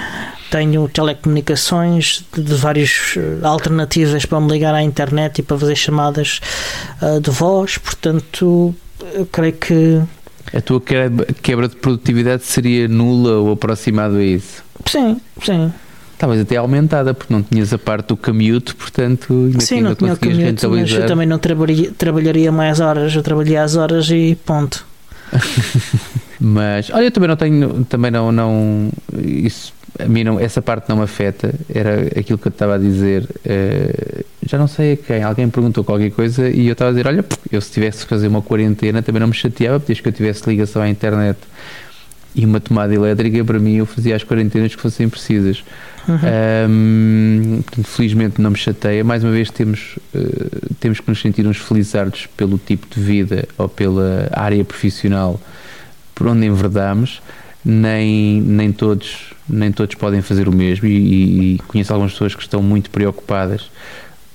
[0.49, 6.39] tenho telecomunicações de, várias alternativas para me ligar à internet e para fazer chamadas
[7.21, 8.73] de voz, portanto,
[9.31, 10.01] creio que.
[10.53, 10.81] A tua
[11.41, 14.63] quebra de produtividade seria nula ou aproximado a isso?
[14.85, 15.73] Sim, sim.
[16.17, 20.13] Estavas até aumentada, porque não tinhas a parte do commute, portanto ainda Sim, não tinha
[20.13, 24.35] o commute, mas eu também não trabalharia, trabalharia mais horas, eu trabalhei às horas e
[24.43, 24.83] ponto.
[26.41, 30.89] mas, olha, eu também não tenho, também não, não isso, a mim não, essa parte
[30.89, 34.97] não me afeta, era aquilo que eu estava a dizer, uh, já não sei a
[34.97, 38.09] quem, alguém perguntou qualquer coisa e eu estava a dizer, olha, eu se tivesse que
[38.09, 41.37] fazer uma quarentena também não me chateava, desde que eu tivesse ligação à internet
[42.37, 45.63] e uma tomada elétrica, para mim eu fazia as quarentenas que fossem precisas.
[46.07, 46.69] Uhum.
[46.69, 49.03] Um, felizmente não me chateia.
[49.03, 53.47] Mais uma vez temos, uh, temos que nos sentir uns felizardos pelo tipo de vida
[53.57, 55.41] ou pela área profissional
[56.13, 57.23] por onde enverdamos.
[57.65, 62.43] Nem, nem, todos, nem todos podem fazer o mesmo e, e conheço algumas pessoas que
[62.43, 63.69] estão muito preocupadas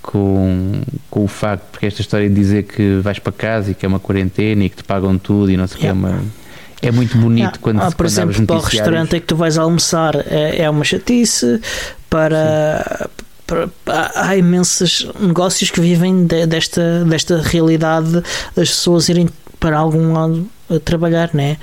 [0.02, 3.86] com, com o facto, porque esta história de dizer que vais para casa e que
[3.86, 6.00] é uma quarentena e que te pagam tudo e não sei o yeah.
[6.00, 6.41] que é uma
[6.82, 10.16] é muito bonito quando ah, Por exemplo, para o restaurante é que tu vais almoçar
[10.26, 11.60] é, é uma chatice,
[12.10, 13.08] para,
[13.46, 13.68] para,
[14.14, 18.22] há imensos negócios que vivem de, desta, desta realidade
[18.54, 19.28] das pessoas irem
[19.58, 20.46] para algum lado
[20.80, 21.56] trabalhar, né?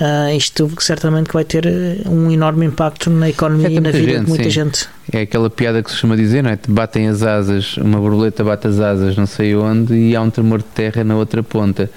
[0.00, 1.66] Uh, isto certamente vai ter
[2.06, 4.50] um enorme impacto na economia e na vida gente, de muita sim.
[4.50, 4.88] gente.
[5.12, 6.56] É aquela piada que se costuma dizer, não é?
[6.56, 10.30] Te batem as asas, uma borboleta bate as asas, não sei onde, e há um
[10.30, 11.90] tremor de terra na outra ponta.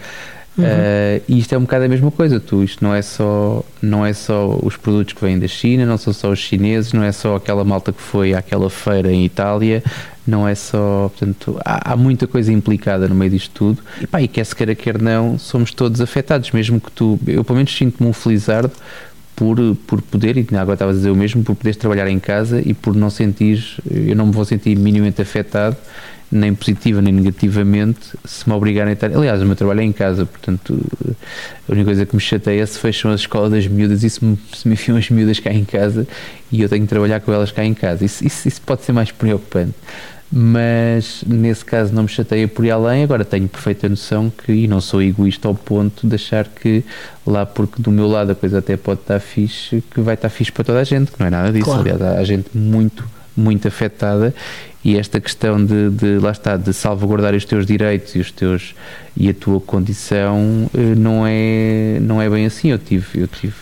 [0.60, 0.66] Uhum.
[0.66, 4.05] Uh, e isto é um bocado a mesma coisa, tu, isto não é só não
[4.05, 7.12] é só os produtos que vêm da China, não são só os chineses, não é
[7.14, 9.82] só aquela malta que foi àquela feira em Itália,
[10.28, 14.22] não é só, portanto, há, há muita coisa implicada no meio disto tudo, e pá,
[14.22, 17.76] e quer se queira quer não, somos todos afetados, mesmo que tu, eu pelo menos
[17.76, 18.72] sinto-me um felizardo
[19.36, 19.57] por,
[19.88, 22.74] por poder, e agora estava a dizer o mesmo, por poderes trabalhar em casa e
[22.74, 25.78] por não sentir, eu não me vou sentir minimamente afetado
[26.32, 29.12] nem positiva nem negativamente, se me obrigarem a estar.
[29.12, 30.80] Aliás, o meu trabalho é em casa, portanto,
[31.68, 34.24] a única coisa que me chateia é se fecham as escolas das miúdas e se
[34.24, 36.08] me, se me enfiam as miúdas cá em casa
[36.52, 38.06] e eu tenho que trabalhar com elas cá em casa.
[38.06, 39.74] Isso, isso, isso pode ser mais preocupante.
[40.32, 43.04] Mas nesse caso não me chateia por ir além.
[43.04, 46.84] Agora tenho perfeita noção que, e não sou egoísta ao ponto de achar que
[47.26, 50.52] lá, porque do meu lado a coisa até pode estar fixe, que vai estar fixe
[50.52, 51.66] para toda a gente, que não é nada disso.
[51.66, 51.82] Claro.
[51.82, 53.04] Aliás, há gente muito
[53.40, 54.36] muito afetada
[54.84, 58.74] e esta questão de, de, lá está de salvaguardar os teus direitos e os teus
[59.16, 63.56] e a tua condição eh, não é não é bem assim eu tive eu tive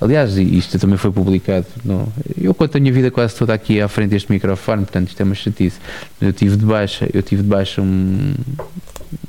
[0.00, 3.88] aliás isto também foi publicado no, eu conto a minha vida quase toda aqui à
[3.88, 5.78] frente deste microfone portanto isto é uma chatice
[6.20, 8.34] eu tive de baixa eu tive de baixa um,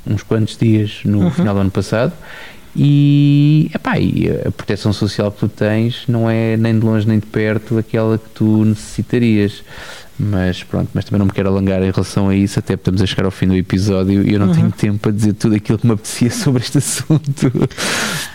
[0.06, 1.30] uns quantos dias no uhum.
[1.30, 2.12] final do ano passado
[2.76, 7.18] e, epá, e a proteção social que tu tens não é nem de longe nem
[7.18, 9.64] de perto aquela que tu necessitarias.
[10.18, 13.06] Mas pronto, mas também não me quero alongar em relação a isso, até estamos a
[13.06, 14.54] chegar ao fim do episódio e eu não uhum.
[14.54, 17.52] tenho tempo para dizer tudo aquilo que me apetecia sobre este assunto.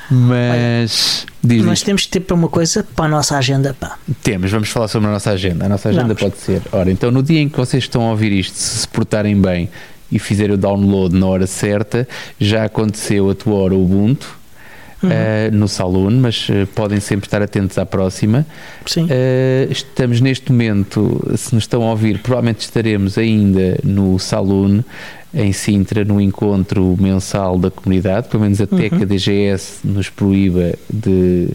[0.09, 3.97] Mas diz Nós temos ter para uma coisa para a nossa agenda, pá.
[4.21, 5.65] Temos, vamos falar sobre a nossa agenda.
[5.65, 6.21] A nossa agenda vamos.
[6.21, 6.61] pode ser.
[6.71, 9.69] Ora, então no dia em que vocês estão a ouvir isto, se se portarem bem
[10.09, 12.07] e fizerem o download na hora certa,
[12.39, 14.42] já aconteceu a tua hora Ubuntu
[15.03, 15.11] uhum.
[15.11, 18.45] uh, no Saloon, mas uh, podem sempre estar atentos à próxima.
[18.85, 19.05] Sim.
[19.05, 24.81] Uh, estamos neste momento, se nos estão a ouvir, provavelmente estaremos ainda no Saloon
[25.33, 28.89] em Sintra, no encontro mensal da comunidade, pelo menos até uhum.
[28.89, 31.49] que a DGS nos proíba de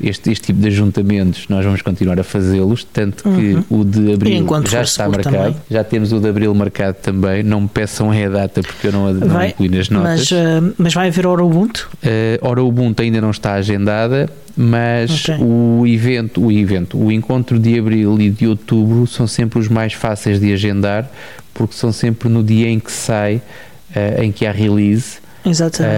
[0.00, 3.64] este, este tipo de ajuntamentos nós vamos continuar a fazê-los, tanto que uhum.
[3.70, 5.56] o de abril já está marcado, também.
[5.70, 7.42] já temos o de abril marcado também.
[7.42, 10.30] Não me peçam é a data porque eu não, não vai, incluí nas notas.
[10.30, 11.88] Mas, uh, mas vai haver hora Ubuntu?
[12.02, 15.36] Uh, hora Ubuntu ainda não está agendada, mas okay.
[15.40, 19.92] o evento, o evento, o encontro de abril e de outubro são sempre os mais
[19.92, 21.08] fáceis de agendar
[21.52, 25.22] porque são sempre no dia em que sai, uh, em que há release.
[25.46, 25.92] Exatamente.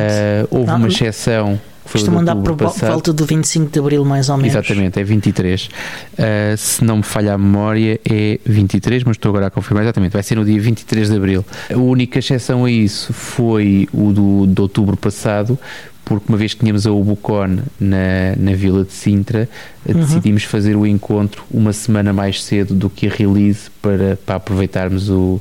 [0.50, 1.60] houve uma exceção
[1.90, 2.90] Costuma andar por passado.
[2.90, 4.54] volta do 25 de Abril, mais ou menos.
[4.54, 5.66] Exatamente, é 23.
[5.66, 10.12] Uh, se não me falha a memória, é 23, mas estou agora a confirmar exatamente.
[10.12, 11.44] Vai ser no dia 23 de Abril.
[11.72, 15.58] A única exceção a isso foi o do, de outubro passado,
[16.04, 19.48] porque uma vez que tínhamos a Ubucon na, na Vila de Sintra,
[19.86, 20.00] uhum.
[20.00, 25.10] decidimos fazer o encontro uma semana mais cedo do que a release para, para aproveitarmos
[25.10, 25.40] o,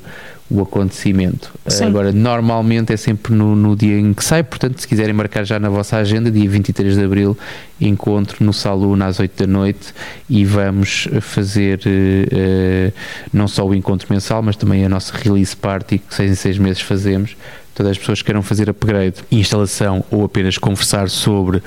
[0.50, 1.52] o acontecimento.
[1.68, 1.86] Sim.
[1.86, 5.60] Agora, normalmente é sempre no, no, dia em que sai, portanto, se quiserem marcar já
[5.60, 7.38] na vossa agenda, dia 23 de Abril,
[7.82, 9.93] encontro no Salão às 8 da noite
[10.30, 12.93] e vamos fazer uh,
[13.34, 16.58] não só o encontro mensal, mas também a nossa release party, que seis em seis
[16.60, 17.36] meses fazemos,
[17.76, 21.62] todas as pessoas que queiram fazer upgrade, instalação ou apenas conversar sobre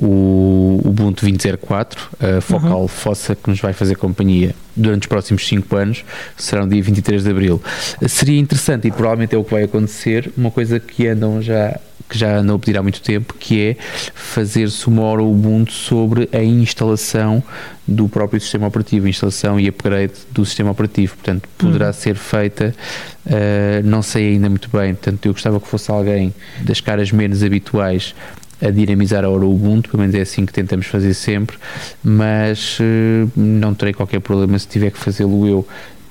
[0.00, 2.88] o Ubuntu 20.04, a focal uhum.
[2.88, 6.04] fossa que nos vai fazer companhia durante os próximos 5 anos,
[6.36, 7.62] será no dia 23 de Abril.
[8.06, 11.80] Seria interessante, e provavelmente é o que vai acontecer, uma coisa que andam já
[12.14, 13.76] que já a pedir há muito tempo, que é
[14.14, 17.42] fazer-se uma hora Ubuntu sobre a instalação
[17.88, 21.16] do próprio sistema operativo, instalação e upgrade do sistema operativo.
[21.16, 21.92] Portanto, poderá uhum.
[21.92, 22.72] ser feita,
[23.26, 27.42] uh, não sei ainda muito bem, portanto, eu gostava que fosse alguém das caras menos
[27.42, 28.14] habituais
[28.62, 31.56] a dinamizar a hora Ubuntu, pelo menos é assim que tentamos fazer sempre,
[32.02, 35.66] mas uh, não terei qualquer problema se tiver que fazê-lo eu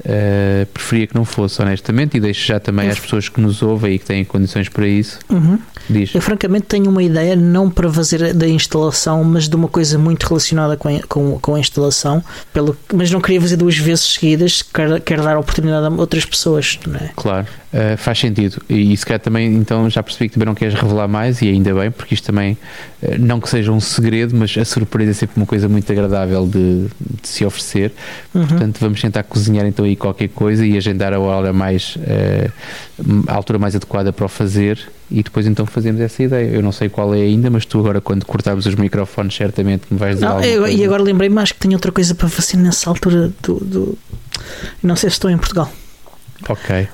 [0.05, 3.95] Uh, preferia que não fosse, honestamente, e deixo já também às pessoas que nos ouvem
[3.95, 5.19] e que têm condições para isso.
[5.29, 5.57] Uhum.
[5.89, 6.13] Diz.
[6.13, 10.23] Eu, francamente, tenho uma ideia, não para fazer da instalação, mas de uma coisa muito
[10.25, 12.23] relacionada com a, com, com a instalação,
[12.53, 16.79] pelo, mas não queria fazer duas vezes seguidas, quero, quero dar oportunidade a outras pessoas.
[16.85, 17.11] Não é?
[17.15, 18.61] Claro, uh, faz sentido.
[18.69, 21.73] E se calhar também, então, já percebi que também não queres revelar mais, e ainda
[21.73, 22.57] bem, porque isto também,
[23.01, 26.45] uh, não que seja um segredo, mas a surpresa é sempre uma coisa muito agradável
[26.47, 26.87] de,
[27.21, 27.91] de se oferecer.
[28.33, 28.47] Uhum.
[28.47, 32.51] Portanto, vamos tentar cozinhar então aí qualquer coisa e agendar a hora mais uh,
[33.27, 36.49] a altura mais adequada para o fazer e depois então fazemos essa ideia.
[36.49, 39.97] Eu não sei qual é ainda, mas tu agora quando cortarmos os microfones certamente me
[39.97, 42.89] vais dizer não, eu, E agora lembrei-me acho que tenho outra coisa para fazer nessa
[42.89, 43.97] altura do, do...
[44.81, 45.71] não sei se estou em Portugal.
[46.49, 46.87] Ok,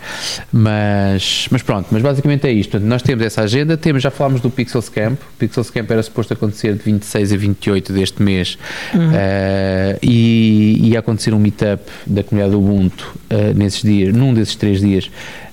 [0.52, 2.80] mas, mas pronto, mas basicamente é isto.
[2.80, 5.20] Nós temos essa agenda, temos, já falámos do Pixels Camp.
[5.20, 8.58] O Pixels Camp era suposto acontecer de 26 a 28 deste mês
[8.94, 9.10] uhum.
[9.10, 14.80] uh, e ia acontecer um meetup da comunidade Ubuntu uh, nesses dias, num desses três
[14.82, 15.10] dias.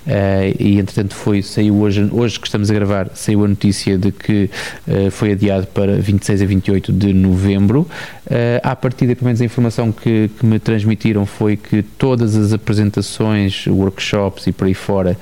[0.07, 4.13] Uh, e entretanto foi, saiu hoje, hoje que estamos a gravar, saiu a notícia de
[4.13, 4.49] que
[4.87, 7.81] uh, foi adiado para 26 a 28 de novembro.
[8.27, 12.53] Uh, à partida, pelo menos a informação que, que me transmitiram foi que todas as
[12.53, 15.19] apresentações, workshops e por aí fora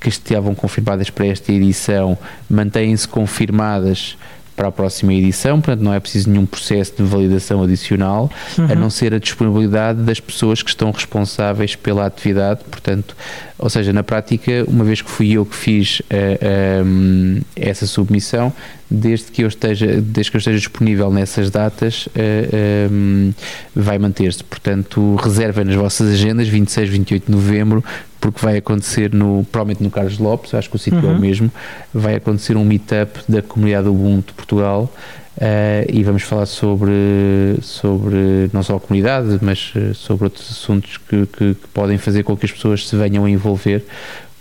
[0.00, 2.18] que estavam confirmadas para esta edição
[2.48, 4.16] mantêm-se confirmadas
[4.56, 8.66] para a próxima edição, portanto não é preciso nenhum processo de validação adicional, uhum.
[8.70, 13.16] a não ser a disponibilidade das pessoas que estão responsáveis pela atividade, portanto,
[13.62, 17.68] ou seja, na prática, uma vez que fui eu que fiz uh, eh, um, eh,
[17.70, 18.52] essa submissão,
[18.90, 23.32] desde que eu esteja, desde que eu esteja disponível nessas datas, uh, eh, um,
[23.72, 24.42] vai manter-se.
[24.42, 27.84] Portanto, reservem nas vossas agendas 26, 28 de novembro,
[28.20, 31.06] porque vai acontecer no, provavelmente no Carlos Lopes, acho que o sítio uhum.
[31.06, 31.20] é o uhum.
[31.20, 31.52] mesmo,
[31.94, 34.92] vai acontecer um meetup da comunidade Ubuntu de Portugal
[35.36, 40.96] uh, e vamos falar sobre, sobre não só a comunidade, mas uh, sobre outros assuntos
[40.96, 43.84] que, que, que, podem fazer com que as pessoas se venham a envolver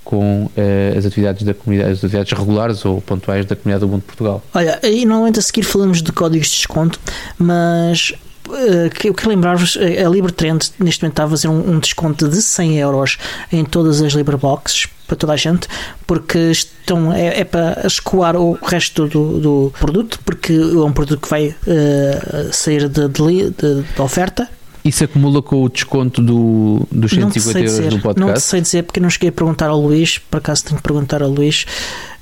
[0.03, 4.07] com uh, as atividades da comunidade, as atividades regulares ou pontuais da comunidade Ubuntu de
[4.07, 4.43] Portugal.
[4.53, 6.99] Olha, e normalmente a seguir falamos de códigos de desconto,
[7.37, 8.13] mas
[8.49, 12.27] eh, eu quero lembrar-vos, eh, a LibreTrend neste momento está a fazer um, um, desconto
[12.27, 13.17] de 100 euros
[13.51, 15.67] em todas as LibreBoxes para toda a gente,
[16.07, 21.19] porque estão, é, é para escoar o resto do, do, produto, porque é um produto
[21.19, 24.49] que vai uh, sair de, de, de, de oferta
[24.83, 28.19] isso acumula com o desconto do, dos 150 euros dizer, do podcast?
[28.19, 31.21] Não sei dizer, porque não cheguei a perguntar ao Luís, por acaso tenho que perguntar
[31.21, 31.67] ao Luís,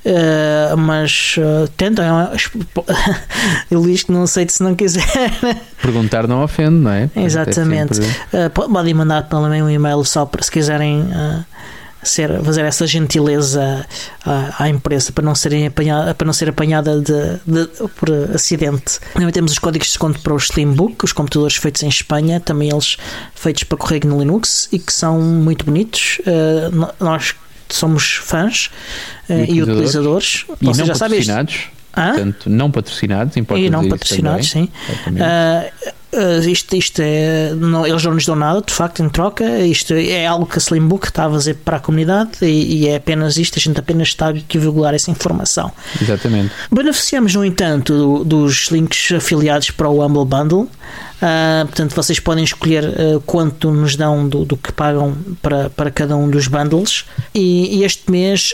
[0.04, 2.04] uh, mas uh, tentem.
[3.70, 5.06] o Luís que não aceite se não quiser.
[5.80, 7.08] Perguntar não ofende, não é?
[7.16, 7.98] Exatamente.
[7.98, 8.62] É sempre...
[8.64, 11.00] uh, podem mandar também um e-mail só para se quiserem.
[11.00, 11.44] Uh,
[12.02, 13.86] ser, fazer essa gentileza
[14.24, 18.98] à, à empresa para não, serem apanhada, para não ser apanhada de, de, por acidente.
[19.12, 22.70] Também temos os códigos de desconto para o Slimbook, os computadores feitos em Espanha, também
[22.70, 22.96] eles
[23.34, 26.18] feitos para correr no Linux e que são muito bonitos.
[26.20, 27.34] Uh, nós
[27.68, 28.70] somos fãs
[29.28, 30.44] uh, e utilizadores.
[30.60, 30.94] E Vocês não já
[31.90, 32.16] patrocinados.
[32.16, 34.68] Portanto, não patrocinados, importa E não patrocinados, sim.
[35.08, 37.52] Uh, Uh, isto, isto é.
[37.54, 39.44] Não, eles não nos dão nada, de facto, em troca.
[39.60, 42.96] Isto é algo que a Slimbook está a fazer para a comunidade e, e é
[42.96, 43.58] apenas isto.
[43.58, 45.70] A gente apenas está a divulgar essa informação.
[46.02, 46.50] Exatamente.
[46.70, 50.62] Beneficiamos, no entanto, do, dos links afiliados para o Humble Bundle.
[50.62, 55.92] Uh, portanto, vocês podem escolher uh, quanto nos dão do, do, que pagam para, para
[55.92, 57.04] cada um dos bundles.
[57.32, 58.52] E, e este mês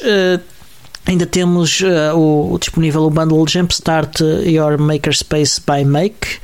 [1.07, 6.39] Ainda temos uh, o, o, disponível o bundle Jumpstart Your Makerspace by Make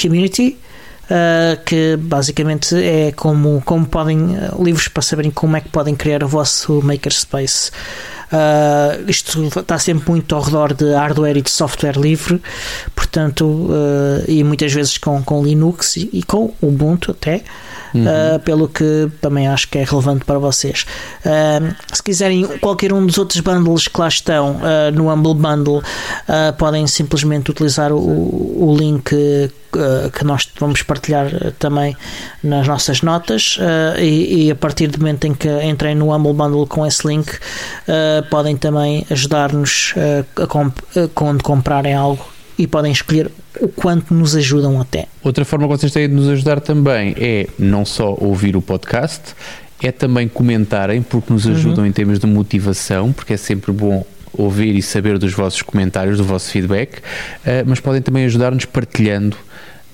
[0.00, 0.58] Community,
[1.04, 5.94] uh, que basicamente é como, como podem, uh, livros para saberem como é que podem
[5.94, 7.70] criar o vosso Makerspace.
[8.30, 12.40] Uh, isto está sempre muito ao redor de hardware e de software livre,
[12.94, 13.68] portanto,
[14.26, 17.44] e muitas vezes com, com Linux e, e com Ubuntu até.
[17.94, 18.04] Uhum.
[18.04, 20.86] Uh, pelo que também acho que é relevante para vocês.
[21.24, 25.82] Uh, se quiserem qualquer um dos outros bundles que lá estão uh, no Humble Bundle,
[26.58, 29.14] podem simplesmente utilizar o, o link
[30.12, 31.96] que nós vamos partilhar também
[32.42, 33.58] nas nossas notas
[33.98, 37.32] e, e, a partir do momento em que entrem no Humble Bundle com esse link
[38.30, 39.94] podem também ajudar-nos
[40.36, 40.78] a comp
[41.14, 42.24] quando comprarem algo
[42.58, 43.30] e podem escolher
[43.60, 45.06] o quanto nos ajudam até.
[45.22, 49.34] Outra forma que vocês têm de nos ajudar também é não só ouvir o podcast,
[49.82, 51.90] é também comentarem, porque nos ajudam uhum.
[51.90, 56.24] em termos de motivação, porque é sempre bom ouvir e saber dos vossos comentários, do
[56.24, 59.36] vosso feedback, uh, mas podem também ajudar-nos partilhando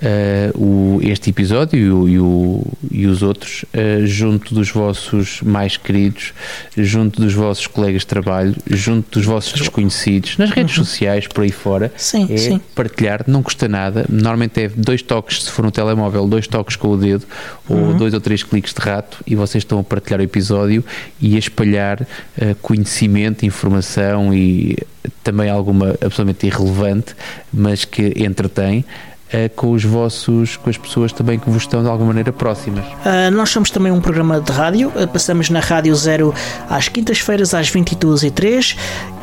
[0.03, 5.41] uh, o, este episódio e, o, e, o, e os outros uh, junto dos vossos
[5.43, 6.33] mais queridos,
[6.77, 10.85] junto dos vossos colegas de trabalho, junto dos vossos desconhecidos, nas redes uhum.
[10.85, 11.93] sociais, por aí fora.
[11.97, 12.61] Sim, é sim.
[12.75, 14.07] partilhar, não custa nada.
[14.09, 17.25] Normalmente é dois toques, se for no telemóvel, dois toques com o dedo
[17.69, 17.89] uhum.
[17.89, 20.85] ou dois ou três cliques de rato e vocês estão a partilhar o episódio
[21.21, 24.77] e a espalhar uh, conhecimento, informação e
[25.23, 27.15] também alguma absolutamente irrelevante,
[27.53, 28.85] mas que entretém
[29.33, 32.85] é com os vossos, com as pessoas também que vos estão de alguma maneira próximas.
[32.85, 36.35] Uh, nós somos também um programa de rádio, uh, passamos na Rádio Zero
[36.69, 38.77] às quintas-feiras às 22h03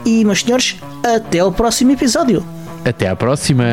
[0.06, 2.46] e, meus senhores, até ao próximo episódio.
[2.84, 3.66] Até à próxima!